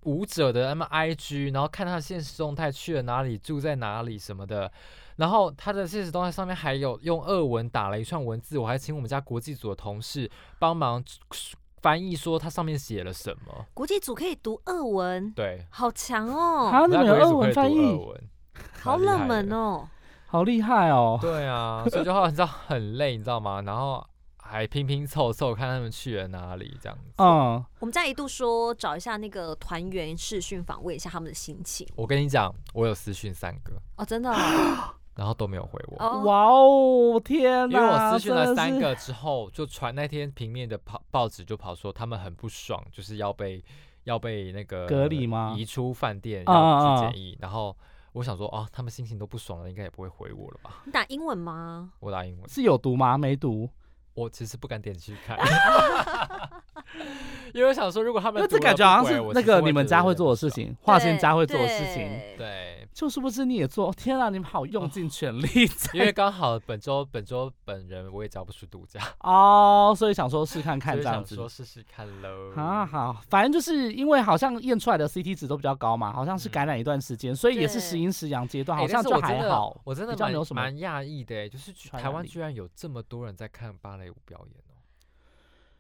[0.05, 4.73] 舞者的 M I G，然后看他的现实动态去了哪里，住在哪里什么的。
[5.17, 11.05] 然后他的现实动态上面还有用俄文打了一串文字，我还请我们家国际组的同事帮忙。
[11.83, 13.65] 翻译说它上面写了什么？
[13.73, 16.69] 国际组可以读俄文，对，好强哦！
[16.69, 17.97] 他怎么有俄文翻译？
[18.81, 19.89] 好冷门哦，
[20.27, 21.17] 好厉害哦！
[21.21, 23.63] 对啊，所以就 你知道很累，你知道吗？
[23.63, 24.05] 然后
[24.39, 27.13] 还拼拼凑凑看他们去了哪里，这样子。
[27.19, 31.87] 嗯，我们家一度说找一下那个团员视讯访问一下他们的心情。
[31.95, 34.35] 我跟你讲，我有私讯三个哦，真的。
[35.17, 36.23] 然后都没有回我。
[36.23, 37.79] 哇哦，天哪！
[37.79, 43.65] 因为我私讯了三个之后，就传那天平面的跑报纸就跑说他们很不爽，就是要被
[44.05, 45.55] 要被那个隔离吗？
[45.57, 47.37] 移出饭店要去检疫。
[47.41, 47.77] 然后
[48.13, 50.83] 我想说，哦，他们心情都不爽了，应该也不会回我了吧？
[50.85, 51.91] 你打英文吗？
[52.01, 52.49] 我打英文。
[52.49, 53.19] 是有读吗？
[53.19, 53.69] 没读。
[54.15, 55.37] 我其实不敢点进去看，
[57.55, 63.93] 因为我想说，如果他们，这感觉好像是那个你们家会做的事情，华仙家会做的事情，对，就是不是你也做？
[63.93, 65.49] 天啊，你们好用尽全力，
[65.95, 72.53] 因为刚好本周本周本人我也交不出独家哦，所以想说试看看这样子，说试试看喽。
[72.57, 79.79] 啊好，反正就是因为好像验出来的 CT 值都比较高嘛，好像是感染一段时间，所以也是时阴时阳阶段，好像就还好。
[79.85, 84.07] 我真的蛮蛮讶异的，就是台湾居然有这么多人在看芭蕾。
[84.07, 84.66] 舞表演哦，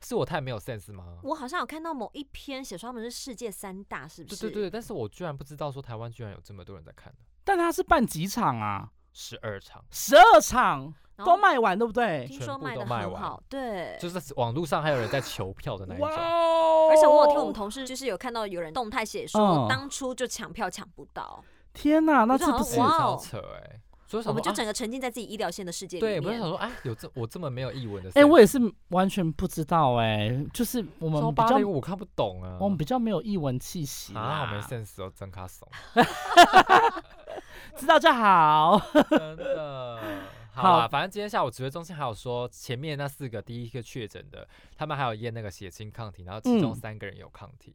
[0.07, 1.19] 是我太没有 sense 吗？
[1.25, 4.42] 我好像有看到某一篇写说他们是世界三大，是不是？
[4.42, 8.88] 对对对，但是我居然不知道说台湾居然有这么多人在看但他是办几场啊？
[9.12, 12.25] 十二场，十二场都卖完，对不对？
[12.29, 16.07] 听说卖的很好，对，就是网络上还有人在求票的那一种。
[16.07, 21.42] 而且我有听我们同事，就是有看到有人动态写说，当初就抢票抢不到。
[21.73, 23.81] 天哪，那这不是超扯哎！
[24.22, 26.20] 所以我们就整个沉浸在自己医疗线的世界里面。
[26.22, 28.11] 对，我就想说，哎，有这我这么没有译文的。
[28.14, 35.68] 哎，我也是完全不知道哎，就是我们比较我看不懂啊，我们比较没有译文气息啊，没 sense 哦，真卡怂。
[37.76, 38.81] 知道就好。
[39.11, 40.00] 真的，
[40.52, 47.74] 好啊反正今天下午指挥中心还有说，前面那四个第一个确诊的，他们还有验那个血清抗体，然后其中三个人有抗体。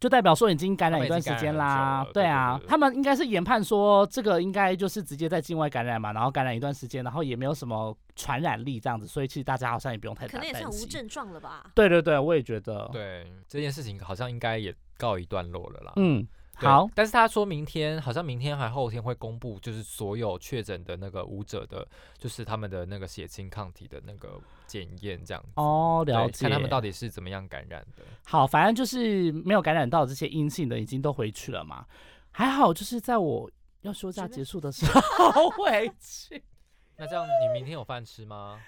[0.00, 10.38] 就代表说已经感染一段时间啦，对啊，他们应该是研判说这个应该就是直接在境外感染嘛，然后感染一段时间，然后也没有什么传染力这样子，所以其实大家好像也不用太担心。
[10.40, 11.70] 可能也算无症状了吧？
[11.74, 12.88] 对对对，我也觉得。
[12.90, 15.92] 对这件事情好像应该也告一段落了啦。
[15.96, 16.26] 嗯。
[16.68, 21.86] 好，但是他说明天好像明天还后天会公布，就是所有确诊的那个舞者的，
[22.18, 28.02] 就是他们的那个血清抗体的那个检验这样子哦，了解，看他们到底是怎么样感染的。
[28.24, 31.86] 好，反正就是没有感染到这些阴性的，已经都回去了嘛。
[32.30, 33.50] 还好，就是在我
[33.82, 36.42] 要休假结束的时候 回去。
[36.96, 38.60] 那这样你明天有饭吃吗？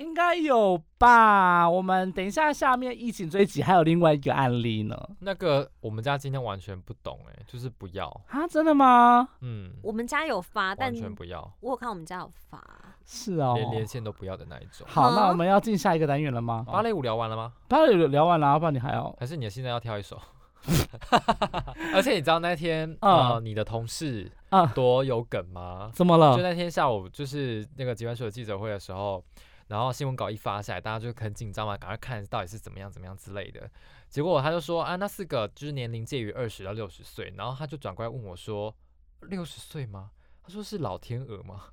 [0.00, 1.68] 应该有吧？
[1.68, 4.98] 我们等一下下面疫情追击还有另外一个案例呢。
[5.18, 8.48] 那个我们家今天完全不懂哎，就是不要啊？
[8.48, 9.28] 真的吗？
[9.42, 11.52] 嗯，我们家有发，但完全不要。
[11.60, 12.58] 我有看我们家有发，
[13.04, 14.86] 是哦，连连线都不要的那一种。
[14.88, 16.64] 好，那我们要进下一个单元了吗？
[16.66, 17.52] 芭蕾舞聊完了吗？
[17.68, 19.14] 芭蕾舞聊完了，要不然你还要？
[19.20, 20.18] 还是你现在要跳一首？
[21.94, 25.90] 而且你知道那天呃，你的同事啊多有梗吗？
[25.94, 26.36] 怎么了？
[26.36, 29.22] 就那天下午，就是那个集团所的记者会的时候，
[29.70, 33.70] 然后新闻稿一发下来，大家就很紧张嘛，赶快看到底是怎么样怎么样之类的。
[34.08, 38.74] 结果他就说啊，那四个就是年龄介于二十到六十岁，然后他就转过来问我说，
[39.20, 40.10] 六十岁吗？
[40.42, 41.66] 他说是老天鹅吗？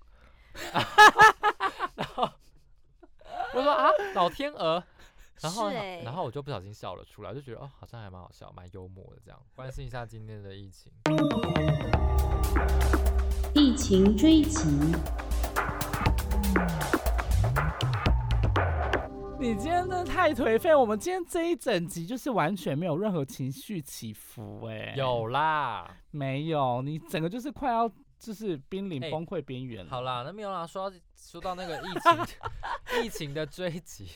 [1.95, 2.29] 然后
[3.55, 4.83] 我说啊，老天鹅。
[5.39, 9.39] 然后，然后我就不小心笑了出来，就觉得哦，好像还蛮好笑，蛮幽默的这样。
[9.55, 10.91] 关心一下今天的疫情，
[13.53, 14.67] 疫情追击。
[19.39, 27.87] 你今天真的太颓废，我们今天这一整集就是完全没有任何情绪起伏，哎，有啦，没有，你整个就是快要
[28.19, 29.87] 就是濒临崩溃边缘。
[29.87, 32.25] 好啦，那没有啦，说到说到那个疫情，
[33.03, 34.07] 疫情的追击。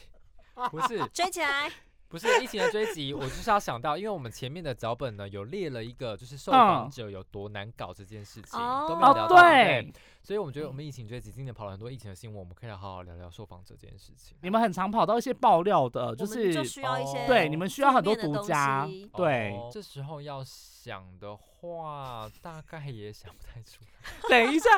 [0.69, 1.71] 不是追起来，
[2.07, 14.38] 不是疫情的追击，我就是要想到，因为我们前面的脚本呢有列了一个，就是受访者有多难搞这件事情都没有聊到，对，所以我们觉得我们疫情最近今年跑了很多疫情的新闻，我们可以好好聊聊受访者这件事情。
[14.41, 24.12] 你们很常跑到一些爆料的，就是就需要一些，对，你们需要很多独家，对，这时候要想的话，大概也想不太出来。
[24.29, 24.69] 等一下，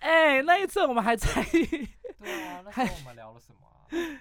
[0.00, 1.26] 哎，那一次我们还在，
[2.18, 4.18] 对啊， 那时候我们聊了什么？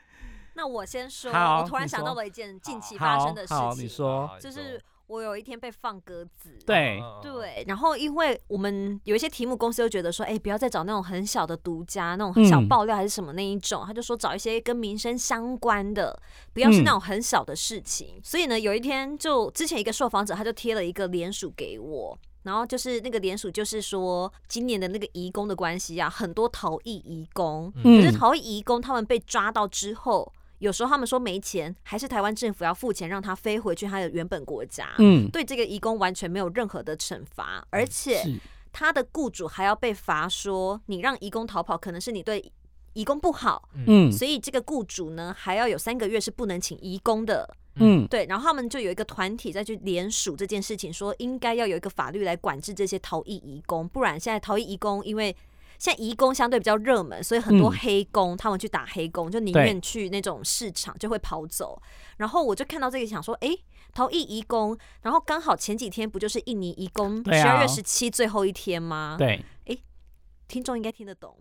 [0.53, 4.79] 那我先说，我突然想到了一件近期发生的事情，你说，就是
[5.09, 7.01] 我有一天被放鸽子，对。
[7.21, 16.17] 对，然后因为我们有一些题目，公司就觉得说，哎，不要再找那种很小的独家，那种小爆料还是什么那一种，他就说找一些跟民生相关的，
[16.53, 18.21] 不要是那种很小的事情。
[18.23, 22.17] 所以呢，有一天就之前一个受访者他就贴了一个联署给我。
[22.43, 34.93] 然后就是那个联署，就是说今年的那个移工的关系啊，很多逃逸移工，可是逃逸移工他们被抓到之后，有时候他们说没钱，还是台湾政府要付钱让他飞回去他的原本国家。
[34.99, 38.23] 嗯，对这个移工完全没有任何的惩罚，而且
[38.71, 42.51] 他的雇主还要被罚，说你让移工逃跑，可能是你对
[42.93, 43.69] 移工不好。
[43.87, 47.55] 嗯，所以这个雇主呢，还要有三个月是不能请移工的。
[47.81, 55.33] 嗯，对，然后他们就有一个团体再去联署这件事情，说应该要有一个法律来管制这些逃逸移工，不然现在逃逸移工，因为
[55.79, 61.81] 现在移工相对比较热门，所以很多黑工他们去打黑工，就宁愿去那种市场就会跑走。
[62.17, 63.49] 然后我就看到这个想说，哎，
[63.93, 69.15] 逃逸移工，然后刚好前几天不就是印尼移工十二月十七最后一天吗？
[69.17, 69.75] 对，哎。
[70.49, 71.37] 听众应该 听得懂，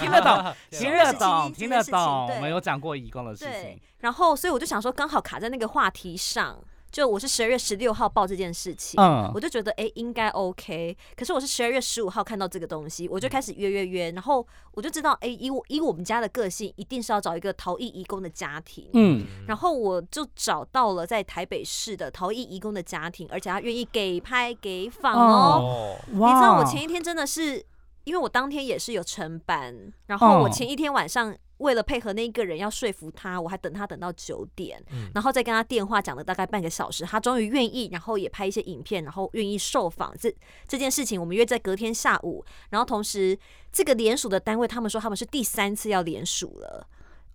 [0.00, 2.30] 听得懂，听得懂，听得懂。
[2.34, 6.58] 我们有讲过义工的事情，然后所以我就想说，刚好卡在那个话题上。
[6.90, 10.96] 就我是十二月十六号报这件事情，嗯，我就觉得哎应该 OK。
[11.16, 25.96] 可是我是十二月十五号看到这个东西，我就开始约约约，然后我就知道哎，以我以我们家的个性，一定是要找一个逃逸移工的家庭，嗯，然后我就找到了在台北市的逃逸移工的家庭，而且他愿意给拍给访哦。
[26.06, 27.64] 你知道我前一天真的是。
[28.04, 34.82] 因为我当天也是有承班，然后我前一天晚上为了配合那一个人要说服他，我还等他等到九点，
[35.14, 40.14] 然后再跟他电话讲了大概半个小时，他终于愿意，然后也拍一些影片，然后愿意受访。
[40.18, 40.34] 这
[40.66, 43.38] 这件事情我们约在隔天下午，然后同时
[43.72, 46.86] 这个联署的单位他们说他们是第三次要联署了，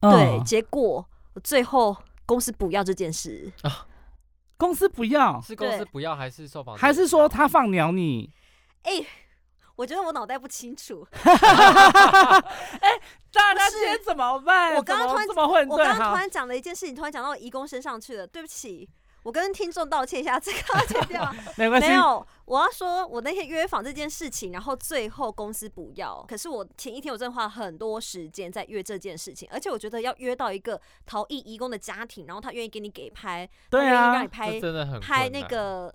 [0.01, 1.05] 对，结果
[1.43, 3.51] 最后公司不要这件事。
[3.61, 3.87] 啊，
[4.57, 5.41] 公司不要？
[5.41, 8.31] 是公司不要还是受访还是说他放鸟你？
[8.83, 9.05] 哎。
[9.75, 11.05] 我觉得我脑袋不清楚。
[11.13, 12.89] 哎，
[13.31, 14.75] 大家今天怎么办？
[14.75, 15.17] 我刚刚突
[15.55, 18.27] 然我刚刚突然讲了一件事情，突然讲到义工身上去了。
[18.27, 18.87] 对不起，
[19.23, 21.35] 我跟听众道歉一下，这个要剪掉。
[21.57, 21.87] 没关系。
[21.87, 26.23] 没有，我要说，我那天约访这件事情，然后最后公司不要。
[26.27, 35.91] 可是我前一天我真的花很多时间在约这件事情，而且我觉得要约到一个逃逸义工的家庭，然后他愿意给你给拍，对啊，让你拍，真的很拍那个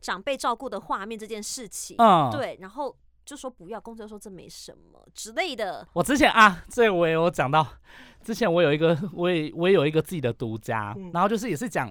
[0.00, 1.94] 长辈照顾的画面这件事情。
[2.00, 2.96] 嗯，对，然后。
[3.30, 5.86] 就说不要，公司说这没什么之类的。
[5.92, 7.64] 我之前啊，这我也有讲到，
[8.24, 11.88] 之前我有一个，我也我也有一个自己的独家，然后就是也是讲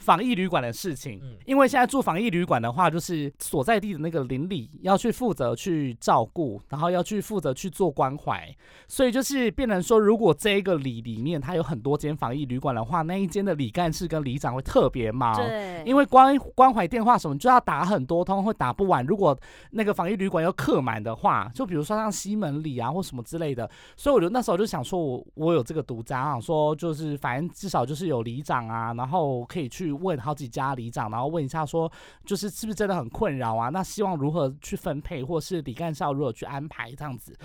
[0.00, 8.48] 防疫旅馆的事情，因为现在住防疫旅馆的话，就是所在地的那个邻里要去负责去照顾，然后要去负责去做关怀，
[8.88, 19.04] 所以就是变成说，如果这一个里里面它有很多间防疫旅馆的话，那一间的里干事跟里长会特别忙，对，因为关关怀电话什么就要打很多通，会打不完。
[19.04, 19.38] 如果
[19.72, 29.89] 那个防疫旅馆要客满的话，就比如说像西门里啊或什么之类的，所以我就那时候就想说，我我有这个独家，想说就是反正至少就是有里长啊，然后可以去。
[29.92, 31.90] 问好几家里长，然后问一下说，
[32.24, 33.68] 就是是不是真的很困扰啊？
[33.68, 37.36] 那希望如何去分配，或是李干校如何去安排这样子。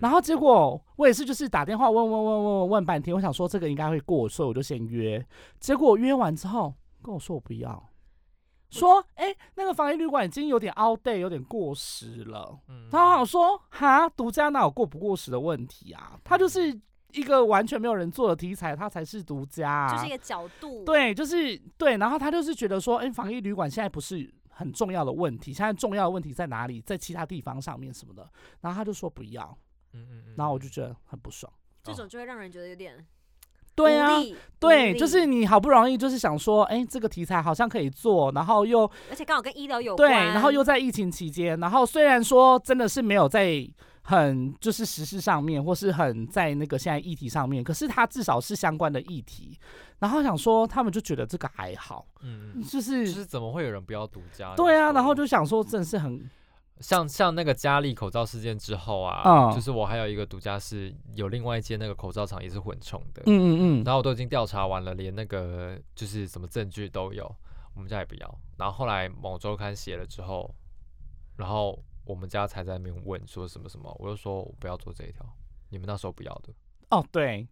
[0.00, 5.24] 然后结果我也是就是打电话问问问问问半天，我想说这个应该会过，所以我就先约。
[5.58, 7.90] 结果约完之后跟我说我不要，
[8.70, 12.58] 说哎那个防疫旅馆已经有点 out day，有点过时了。
[12.90, 16.18] 他好像说哈独家哪有过不过时的问题啊？
[16.24, 16.80] 他就是。
[17.12, 20.84] 一个完全没有人做的题材，它才是独家，就是一个角度。
[20.84, 21.96] 对，就是对。
[21.96, 26.80] 然后他就是觉得说，哎，防疫旅馆现在不是很重要的问题，现在重要的问题在哪里？
[26.80, 28.28] 在其他地方上面什么的。
[28.60, 29.56] 然后他就说不要，
[29.92, 30.34] 嗯嗯嗯。
[30.36, 31.52] 然后我就觉得很不爽。
[31.82, 33.06] 这种就会让人觉得有点，
[33.74, 34.18] 对啊，
[34.58, 43.68] 对，就是你好不容易就是想说，哎，这个题材好像可以做，然后又而且刚好跟医疗有关，对，然后又在疫情期间，然后虽然说真的是没有在。
[44.02, 49.58] 很就是实事上面，或是很在那个现在议题上面，可是它至少是相关的议题。
[49.98, 54.54] 然后想说，他们就觉得这个还好，嗯，就是就是怎么会有人不要独家？
[54.56, 56.28] 对啊，然后就想说，真的是很
[56.80, 67.30] 像像那个佳丽口罩事件之后啊，就是我还有一个独家是有另外一间那个口罩厂也是混充的，嗯嗯嗯，然后我都已经调查完了，连那个就是什么证据都有，
[67.74, 68.38] 我们家也不要。
[68.56, 70.52] 然后后来某周刊写了之后，
[71.36, 71.78] 然后。
[72.10, 75.24] 我们家才在那边问说什么什么，我就说我不要做这一条，
[75.68, 76.52] 你们那时候不要的。
[76.90, 77.46] 哦，对，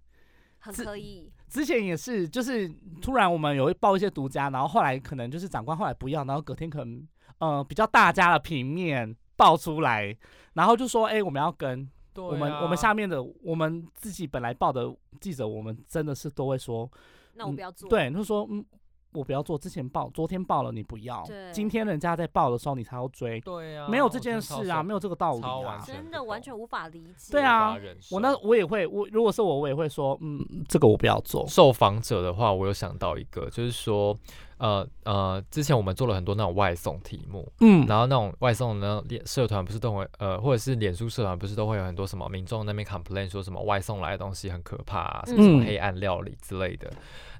[0.59, 1.33] 很可以。
[1.49, 2.69] 之前也是，就是
[3.01, 7.07] 突然我们有报一些独家，然后后来可能就是长官后来不要，然后隔天可能
[7.39, 10.17] 呃比较大家的平面爆出来，
[10.55, 16.91] 然后就说哎我们要跟我们我们下面的我们自己本来报的记者，我们真的是都会说，
[17.35, 17.89] 那我不要做。
[17.89, 18.65] 对，他说嗯。
[19.13, 21.25] 我不要做，之前报，昨天报了，你不要。
[21.53, 23.41] 今天人家在报的时候，你才要追。
[23.41, 23.89] 对啊。
[23.89, 25.83] 没有这件事啊，没有这个道理啊。
[25.87, 27.33] 真的完全无法理解。
[27.33, 27.77] 对啊。
[28.11, 31.47] 我那我也会，我如果是我，我也会说，嗯，这个我不要做。
[31.47, 34.17] 受访者的话，我有想到一个，就是说，
[34.59, 46.91] 呃呃，之前我们做了很多那种外送题目，嗯，然后那种外送呢，脸社团不是都会，呃，或者是脸书社团不是都会有很多什么民众那边 complain 说什么外送来的东西很可怕，啊，什么黑暗料理之类的。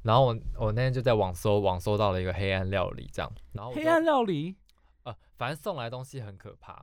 [0.03, 4.55] 然后我我那天就在网搜网搜到了一个黑暗料理，这样，然后黑暗料理，
[5.03, 6.81] 呃，反正送来东西很可怕，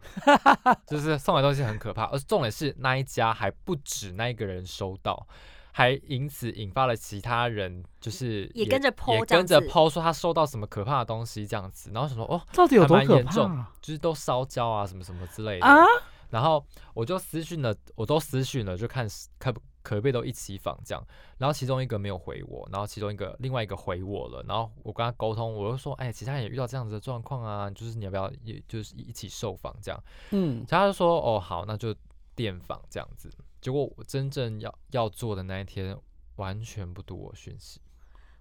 [0.86, 5.26] 就是送来东西很可怕，而重点是那一家还不止那一个人收到，
[5.76, 13.34] 还因此引发了其他人，就是也跟着抛，也跟着抛说他收到什么可怕的东西这样子，然后想说哦，到底有多可怕？
[13.82, 15.84] 就是都烧焦啊，什么什么之类的啊，
[16.30, 19.06] 然后我就私讯了，我都私讯了，就看
[19.38, 19.62] 可不。
[19.86, 21.08] 可以都一起访这样，
[21.38, 31.94] 然后其中一个没有回我，然后其中一个另外一个回我了，然后我跟他沟通，我就说，哎，其他人也遇到这样子的状况啊，就是你要不要，也就是一起受访这样，嗯，他就说，哦，好，那就
[32.34, 33.30] 电访这样子。
[33.66, 35.98] 结果我真正要要做的那一天，
[36.36, 37.82] 完全不读我讯息。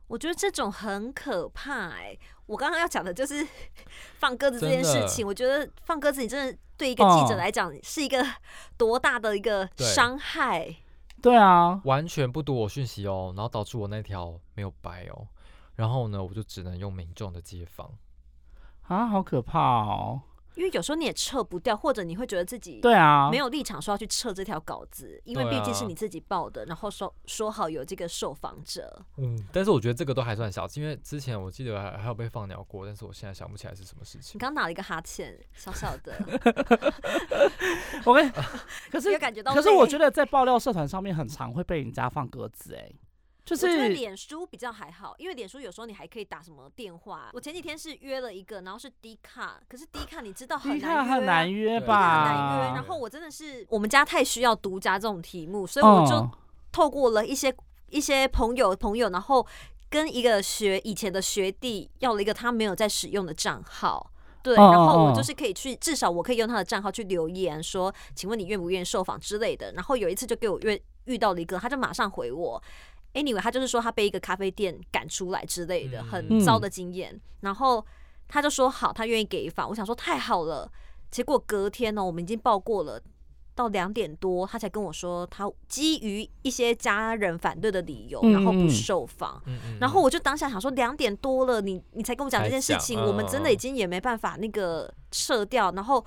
[0.06, 2.14] 我觉得这种很可怕哎，
[2.44, 3.42] 我刚刚要讲的就是
[4.20, 5.26] 放鸽子这件事情。
[5.26, 8.22] 我觉得放鸽子，你真的对一个记者来讲是一个
[8.76, 10.76] 多大的一个伤害。
[11.22, 15.26] 对啊，完全不读我讯息哦，然后导致我那条没有白哦，
[15.76, 17.90] 然后呢，我就只能用民众的街访
[18.88, 20.20] 啊，好可怕哦。
[20.54, 29.04] 因为有时候你也撤不掉，或者你会觉得自己对啊没有立场说要去撤这条稿子，因为毕竟是你自己报的，然后说说好有这个受访者。
[29.16, 34.36] 嗯，但是我觉得这个都还算小，因为之前我记得还还有被放鸟过，但是我现在想不起来是什么事情。
[34.36, 36.14] 你刚打了一个哈欠，小小的。
[38.04, 38.30] OK
[38.90, 42.90] 可是有感觉到，可是我觉得在爆料社团上面很常会被人家放鸽子哎。
[43.44, 47.28] 就是脸书比较还好，因为脸书有时候你还可以打什么电话。
[47.34, 52.24] 我前几天是约了一个，然后是低卡，可是低卡你知道很难约，很难约吧？
[52.24, 52.74] 很难约。
[52.74, 56.26] 然后我真的是我们家太需要独家这种题目，所以我就
[56.72, 57.54] 透过了一些
[57.90, 59.46] 一些朋友朋友，然后
[59.90, 64.10] 跟一个学以前的学弟要了一个他没有在使用的账号，
[64.42, 69.72] 对，然后我就是可以去，至少我可以用他的账号去留言说，请问你愿不愿意受访之类的。
[69.72, 72.62] 然后有一次就给我约遇到了一个，他就马上回我。
[73.14, 77.18] Anyway，他就是说他被一个咖啡店赶出来之类的，很糟的经验。
[77.40, 77.84] 然后
[78.28, 79.68] 他就说好，他愿意给房。
[79.68, 80.70] 我想说太好了。
[81.10, 83.00] 结果隔天呢，我们已经报过了，
[83.54, 89.40] 到两点多，他才跟我说，他基于一些家人反对的理由，然后不受访。
[89.80, 95.70] 然后我就当下想说，两点多了，你你才跟我讲这件事情，我们真的已经也没办法那个撤掉。
[95.70, 96.04] 然后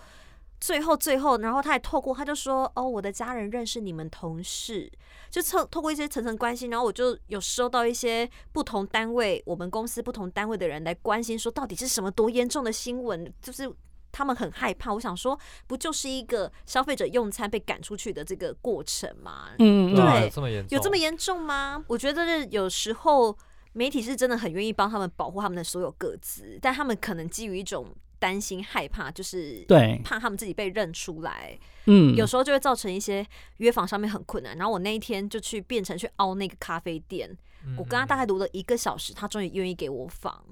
[0.60, 4.92] 最后最后，然后他还透过他就说，哦，我的家人认识你们同事，
[5.30, 13.72] 就透透过一些层层关系，然后我就有收到一些不同单位，我们公司不同单位的人来关心，说到底是什么多严重的新闻，就是。
[14.10, 15.38] 他们很害怕，我想说，
[15.68, 19.50] 不就是一个消费者用餐被赶出去的这个过程吗？
[19.60, 21.84] 嗯，对，这么严重，有这么严重吗？
[21.88, 23.38] 我觉得有时候
[23.74, 31.58] 媒体是真的很愿意帮他们保护他们的所有个资，但他们可能基于一种担心、害怕，就是对，怕他们自己被认出来。
[31.86, 33.26] 嗯，有时候就会造成一些
[33.58, 34.58] 约访上面很困难。
[34.58, 37.30] 然后我那一天就去变成去凹那个咖啡店，
[37.78, 40.44] 我跟他大概读了一个小时，他终于愿意给我访。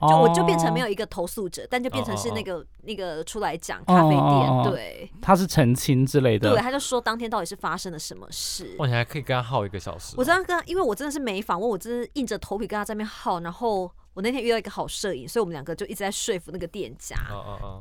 [0.00, 8.74] 就我就变成没有一个投诉者，但就变成是那个那个出来讲咖啡店，对，他是澄清之类的，对，他就说当天到底是发生了什么事。
[8.78, 10.14] 哇，你还可以跟他耗一个小时。
[10.18, 13.40] 我真的跟他，因为我真的是没访问，我真是硬着头皮跟他在那边耗。
[13.40, 17.16] 然后我那天遇到一个好摄影，所以我们两个就一直在说服那个店家，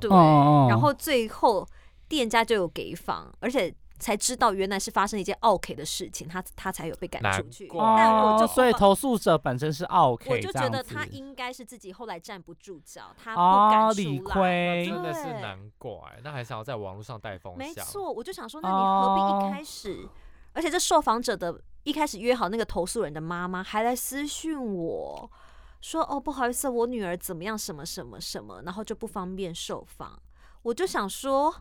[0.01, 1.65] 对，然后最后
[2.07, 3.73] 店家就有给房，而且。
[3.99, 7.69] 才知道原来是发生一件 OK 的事情，他他才有被赶出去。
[7.71, 15.93] 但我就所以投诉者本身是 OK，我就觉得他应该是自己后来站不住脚，他不敢理亏，真的是难怪。
[16.21, 17.57] 那还想要在网络上带风向？
[17.57, 20.05] 没错，我就想说，那你何必一开始？
[20.51, 25.31] 而且这受访者的一开始约好那个投诉人的妈妈还来私讯我
[25.83, 27.55] 说：“哦，不好意思，我女儿怎么样？
[27.55, 30.19] 什么什么什么，然后就不方便受访。”
[30.63, 31.53] 我就想说。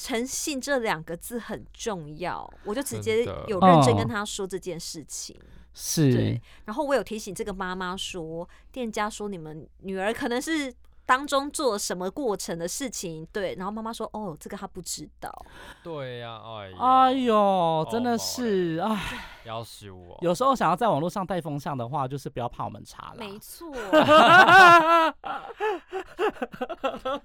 [0.00, 5.36] 诚信这两个字很重要，我就直接有认真跟他说这件事情。
[5.74, 10.72] 是，然后我有提醒这个妈妈说，店家说你们女儿可能是。
[11.08, 13.26] 当中做什么过程的事情？
[13.32, 15.32] 对，然后妈妈说：“哦，这个他不知道。”
[15.82, 19.00] 对呀，哎哎呦，真的是哎，
[19.46, 20.18] 要死我！
[20.20, 23.16] 有时候想要在网络上带风向的话，就是不要怕我们查了。
[23.16, 23.72] 没错。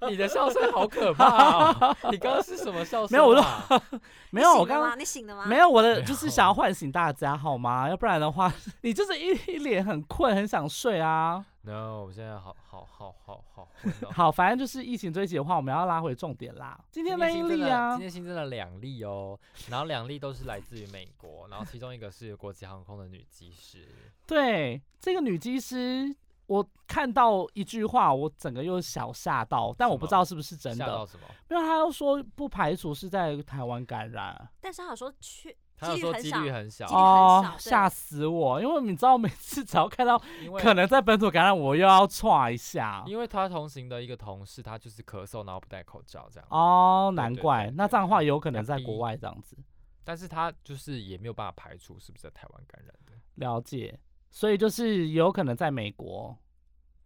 [0.08, 1.94] 你的笑声好可怕！
[2.10, 3.08] 你刚刚是什么笑声？
[3.10, 3.82] 没有，我
[4.32, 5.44] 没有，我刚刚你醒了吗？
[5.44, 7.86] 没有，我的就是想要唤醒大家，好吗？
[7.90, 11.44] 要不然的话， 你就是一一脸很困，很想睡啊。
[11.66, 13.68] No，我现在好好好好好
[14.12, 16.78] 好，反正就是疫情追击的话，我们要拉回重点啦。
[16.90, 19.38] 今天的一例啊，今天新增了两例哦，
[19.70, 23.88] 然后两例都是来自于美国，然后其中一个是国际航空的女机师。
[24.26, 26.14] 对，这个女机师，
[26.46, 30.84] 我看到一句话，我整个又小吓到，但我不知道是不是真的。
[30.84, 31.26] 吓到什么？
[31.48, 35.56] 因为他又说不排除是在台湾感染，但是他说确。
[35.76, 38.62] 他说几率很小哦，吓死我！
[38.62, 40.20] 因为你知道，每次只要看到
[40.58, 43.02] 可能在本土感染，我又要歘一下。
[43.06, 46.48] 因为他同行的一个同事，他就是咳嗽，然后不戴口罩这样。
[46.50, 47.70] 哦，难怪。
[47.74, 49.56] 那这样的话，有可能在国外这样子。
[50.04, 53.12] 但是他就是也没有办法排除是不是在台湾感染的。
[53.34, 53.98] 了解，
[54.30, 56.36] 所以就是有可能在美国，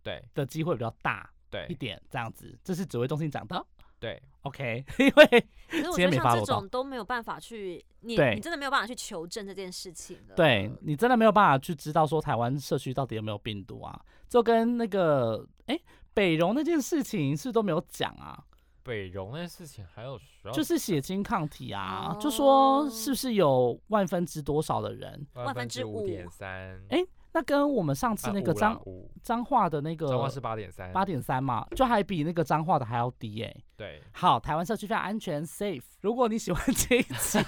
[0.02, 2.58] 对的机会比较大，对一点这样子。
[2.62, 3.64] 这是指挥中心讲的。
[4.01, 10.34] 对，OK， 因为其实我觉得像这种都没有办法去，你你真的没有办法去求证这件事情的。
[10.34, 14.01] 对你真的没有办法去知道说台湾社区到底有没有病毒啊？
[14.28, 15.78] 就跟那个哎
[16.14, 18.42] 北荣那件事情是都没有讲啊。
[18.84, 20.18] 北荣那事情还有
[20.53, 25.26] 就是血清抗体啊，就说是不是有万分之多少的人？
[25.34, 26.80] 万分之五点三。
[26.88, 27.05] 哎。
[27.33, 28.81] 那跟我们上次那个脏
[29.22, 33.55] 脏话的那个脏话是八点三，八点三嘛，就还比那个脏话的还要低哎。
[33.76, 35.83] 对，好，台湾社区非常安全，safe。
[36.01, 37.39] 如果你喜欢这一集，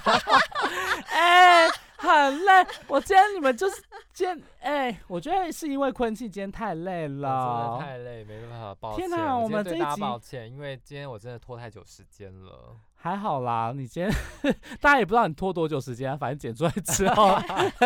[1.11, 1.67] 哎，
[1.97, 2.65] 很累。
[2.87, 3.81] 我今天你们就是
[4.13, 9.09] 今天，哎，我觉得是因为坤气今天太累了，真的太累，没办法，抱歉。
[9.09, 12.77] 天哪，我们这一集抱歉，因为今天我真的拖太久时间了。
[13.01, 14.13] 还好啦，你今天
[14.79, 17.35] 大家也不知道你拖多久时间，反正剪出来之后，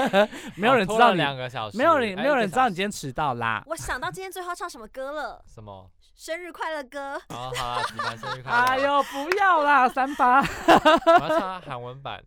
[0.57, 3.63] 没有人知道你两个小时，没有人没有人知道你今天迟到啦。
[3.67, 5.41] 我想到今天最后唱什么歌了？
[5.47, 5.89] 什么？
[6.15, 7.17] 生日快乐歌。
[7.29, 8.57] 好好，你们生日快乐。
[8.57, 10.41] 哎呦，不要啦，三八。
[11.07, 12.21] 我要唱韩文版。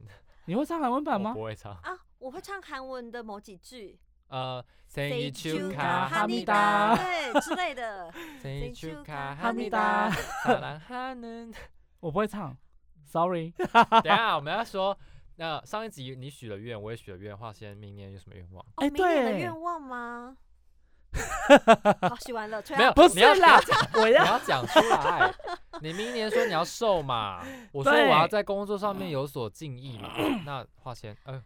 [0.47, 1.34] 你会唱韩文版吗？
[1.34, 1.72] 不会唱。
[1.72, 3.99] 啊，我会唱韩文的某几句。
[4.28, 4.64] 呃
[6.26, 8.11] 密达，对之类的。
[9.55, 10.11] 密达，
[12.01, 12.57] 我不会唱。
[13.09, 13.52] Sorry，
[14.04, 14.96] 等下我们要说，
[15.36, 18.64] 那上一集你许了愿，我也许了愿，话先明年有什么愿望？
[18.76, 20.36] 哎，明年的愿望吗？
[22.02, 23.59] 好，许完了，没有，不是啦，
[23.94, 25.34] 我要讲出来。
[25.80, 27.42] 你明年说你要瘦嘛？
[27.72, 30.11] 我说我要在工作上面有所敬意嘛？
[30.44, 31.42] 那话先，呃，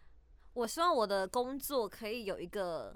[0.53, 2.93] 我希望我的工作可以有一个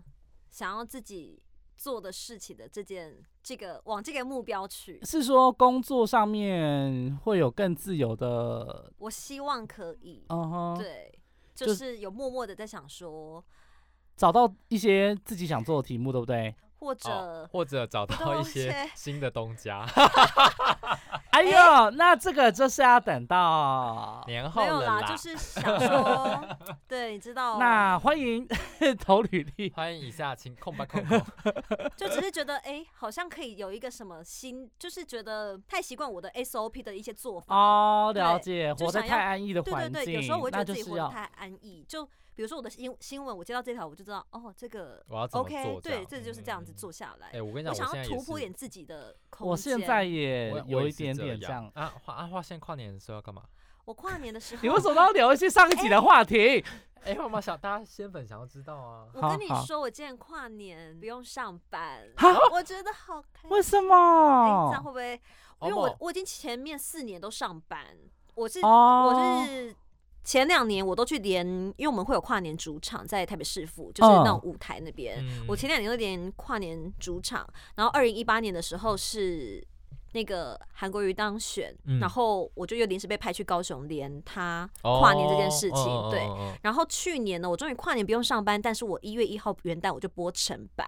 [0.50, 1.42] 想要自己
[1.78, 5.00] 做的事情的这件这个往这个目标去。
[5.06, 8.92] 是说工作上面会有更自由的？
[8.98, 10.26] 我希望可以。
[10.30, 11.18] 嗯哼，对，
[11.54, 13.44] 就是有默默的在想说，
[14.16, 16.54] 找到一些自己想做的题目，对不对？
[16.80, 19.86] 或者或者找到一些 新的东家，
[21.32, 25.02] 哎呦，那这个就是要等到年后了啦。
[25.02, 26.44] 就是想说，
[26.88, 28.48] 对，你知道，那欢迎
[29.00, 31.20] 投履历，欢迎以下请空白空空。
[31.96, 42.08] 就只是觉得，哎，好像可以有一个什么新，就是觉得太习惯我的 SOP 的一些做法哦，了解，活得太安逸的环境，对对对，有时候我觉得自己活得太安逸，就。
[42.38, 47.30] 比如说我的新新闻，我接到这条，我就知道哦，这个我要 OK，对，这就是这样子做下来。
[47.34, 49.50] 哎，我跟你讲，我想要突破点自己的空间。
[49.50, 51.92] 我现在也有一点点这样啊。
[52.04, 53.42] 花啊花，现在跨年的时候要干嘛？
[53.86, 56.64] 我跨年的时 候，你为什么要聊一些上一集的话题？
[57.02, 59.08] 哎，我们想大家先粉想要知道啊。
[59.16, 62.08] 我跟你说，我今年跨年不用上班，
[62.52, 63.50] 我觉得好开心。
[63.50, 64.68] 为什么？
[64.70, 65.20] 这样会不会？
[65.62, 67.98] 因为我我已经前面四年都上班，
[68.36, 69.76] 我是我是。
[70.28, 71.48] 前两年我都去连，
[71.78, 75.24] 因为我们会有跨年主场在台北市府，就是那种舞台那边。
[75.48, 79.66] 我前两年都连跨年主场，然后二零一八年的时候是
[80.12, 86.10] 那个韩国瑜当选，然后我就又临时被派去高雄连他跨年这件事情。
[86.12, 86.28] 对，
[86.62, 90.86] 然后去年呢，我终于跨年不用上班，但是我一月一号元旦我就播成版，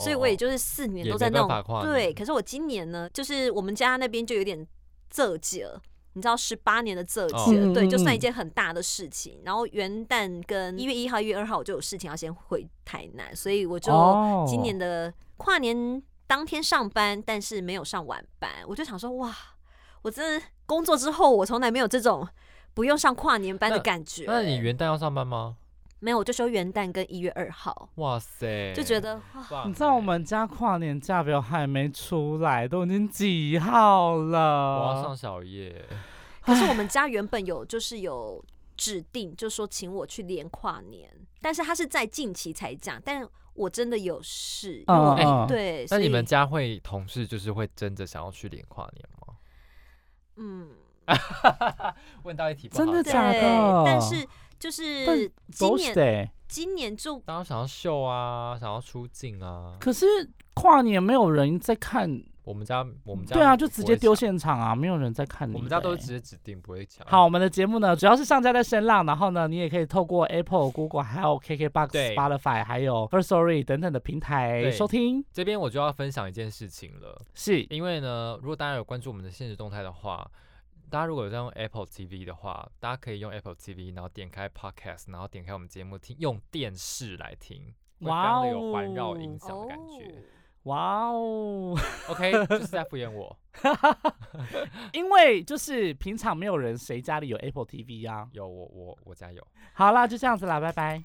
[0.00, 2.12] 所以我也就是四年都在那种对。
[2.12, 4.66] 可是我今年呢，就是我们家那边就有点
[5.08, 5.64] 这节。
[6.14, 9.40] 你知道十八年的这节，对，就算一件很大的事情。
[9.44, 13.92] 然后元旦跟一月一号、一月二号，我就有事情要先回台南，所以我就
[14.46, 18.50] 今年的跨年当天上班，但是没有上晚班。
[18.66, 19.34] 我就想说，哇，
[20.02, 22.26] 我真的工作之后，我从来没有这种
[22.72, 24.24] 不用上跨年班的感觉。
[24.26, 25.56] 那你元旦要上班吗？
[26.04, 27.88] 没有，我就休元旦跟一月二号。
[27.94, 34.80] 哇塞，就觉得哇你知道我们家跨年假表还没出来，都已经几号了？
[34.80, 35.82] 我要上小夜。
[36.44, 38.44] 可是我们家原本有就是有
[38.76, 44.84] 指定，就说请我去连跨年，但是他是在近期才讲，但我真的有事。
[44.88, 45.86] 哦，对。
[45.90, 49.34] 那你们家会同事就是会真的想要去连跨年吗？
[50.36, 50.68] 嗯，
[52.24, 53.82] 问到一题，真的假的？
[53.86, 54.16] 但是。
[54.58, 59.76] 就是今年，今年就大家想要秀啊，想要出镜啊。
[59.80, 60.06] 可是
[60.54, 65.54] 跨年没有人在看我们家，我们家对啊，就直接丢现场啊，没有人在看你。
[65.54, 67.06] 我们家都是直接指定，不会抢。
[67.06, 75.24] 好，我们的节目呢，主要是上架在声浪，然后呢，你也可以透过 Apple、Google、还有 KKBox、Spotify、还有 First Story 等等的平台收听。
[75.32, 80.30] 这边我就要分享一件事情了，是因为呢，如果大家有关注我们的现实动态的话。
[80.90, 90.22] 大家如果有在用 Apple TV 的话，大家可以用 Apple TV，然后点开 Podcast，然后点开我们节目听，用电视来听，哇哦，有环绕音响的感觉，
[90.64, 91.76] 哇哦
[92.08, 93.36] ，OK，就是在敷衍我，
[94.92, 101.02] 因为就是平常没有人谁家里有 Apple TV 啊，有我我我家有，好啦，就这样子啦，拜拜，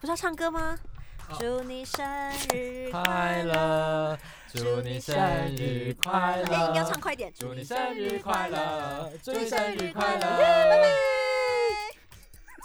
[0.00, 0.76] 不是要唱歌吗？
[1.38, 2.06] 祝你生
[2.52, 4.18] 日快乐！
[4.54, 5.16] 祝你生
[5.56, 6.54] 日快乐！
[6.54, 7.32] 哎，你要唱快点！
[7.38, 9.12] 祝你生日快乐！
[9.22, 10.20] 祝你生日快乐！
[10.20, 10.88] 拜拜。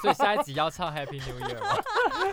[0.02, 1.78] 所以下一集要唱 Happy New Year 吗？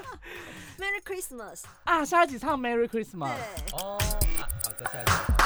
[0.79, 2.05] Merry Christmas 啊！
[2.05, 3.35] 下一集唱 Merry Christmas。
[3.35, 3.81] 对。
[3.83, 3.99] 哦，
[4.39, 5.38] 好再，下一集。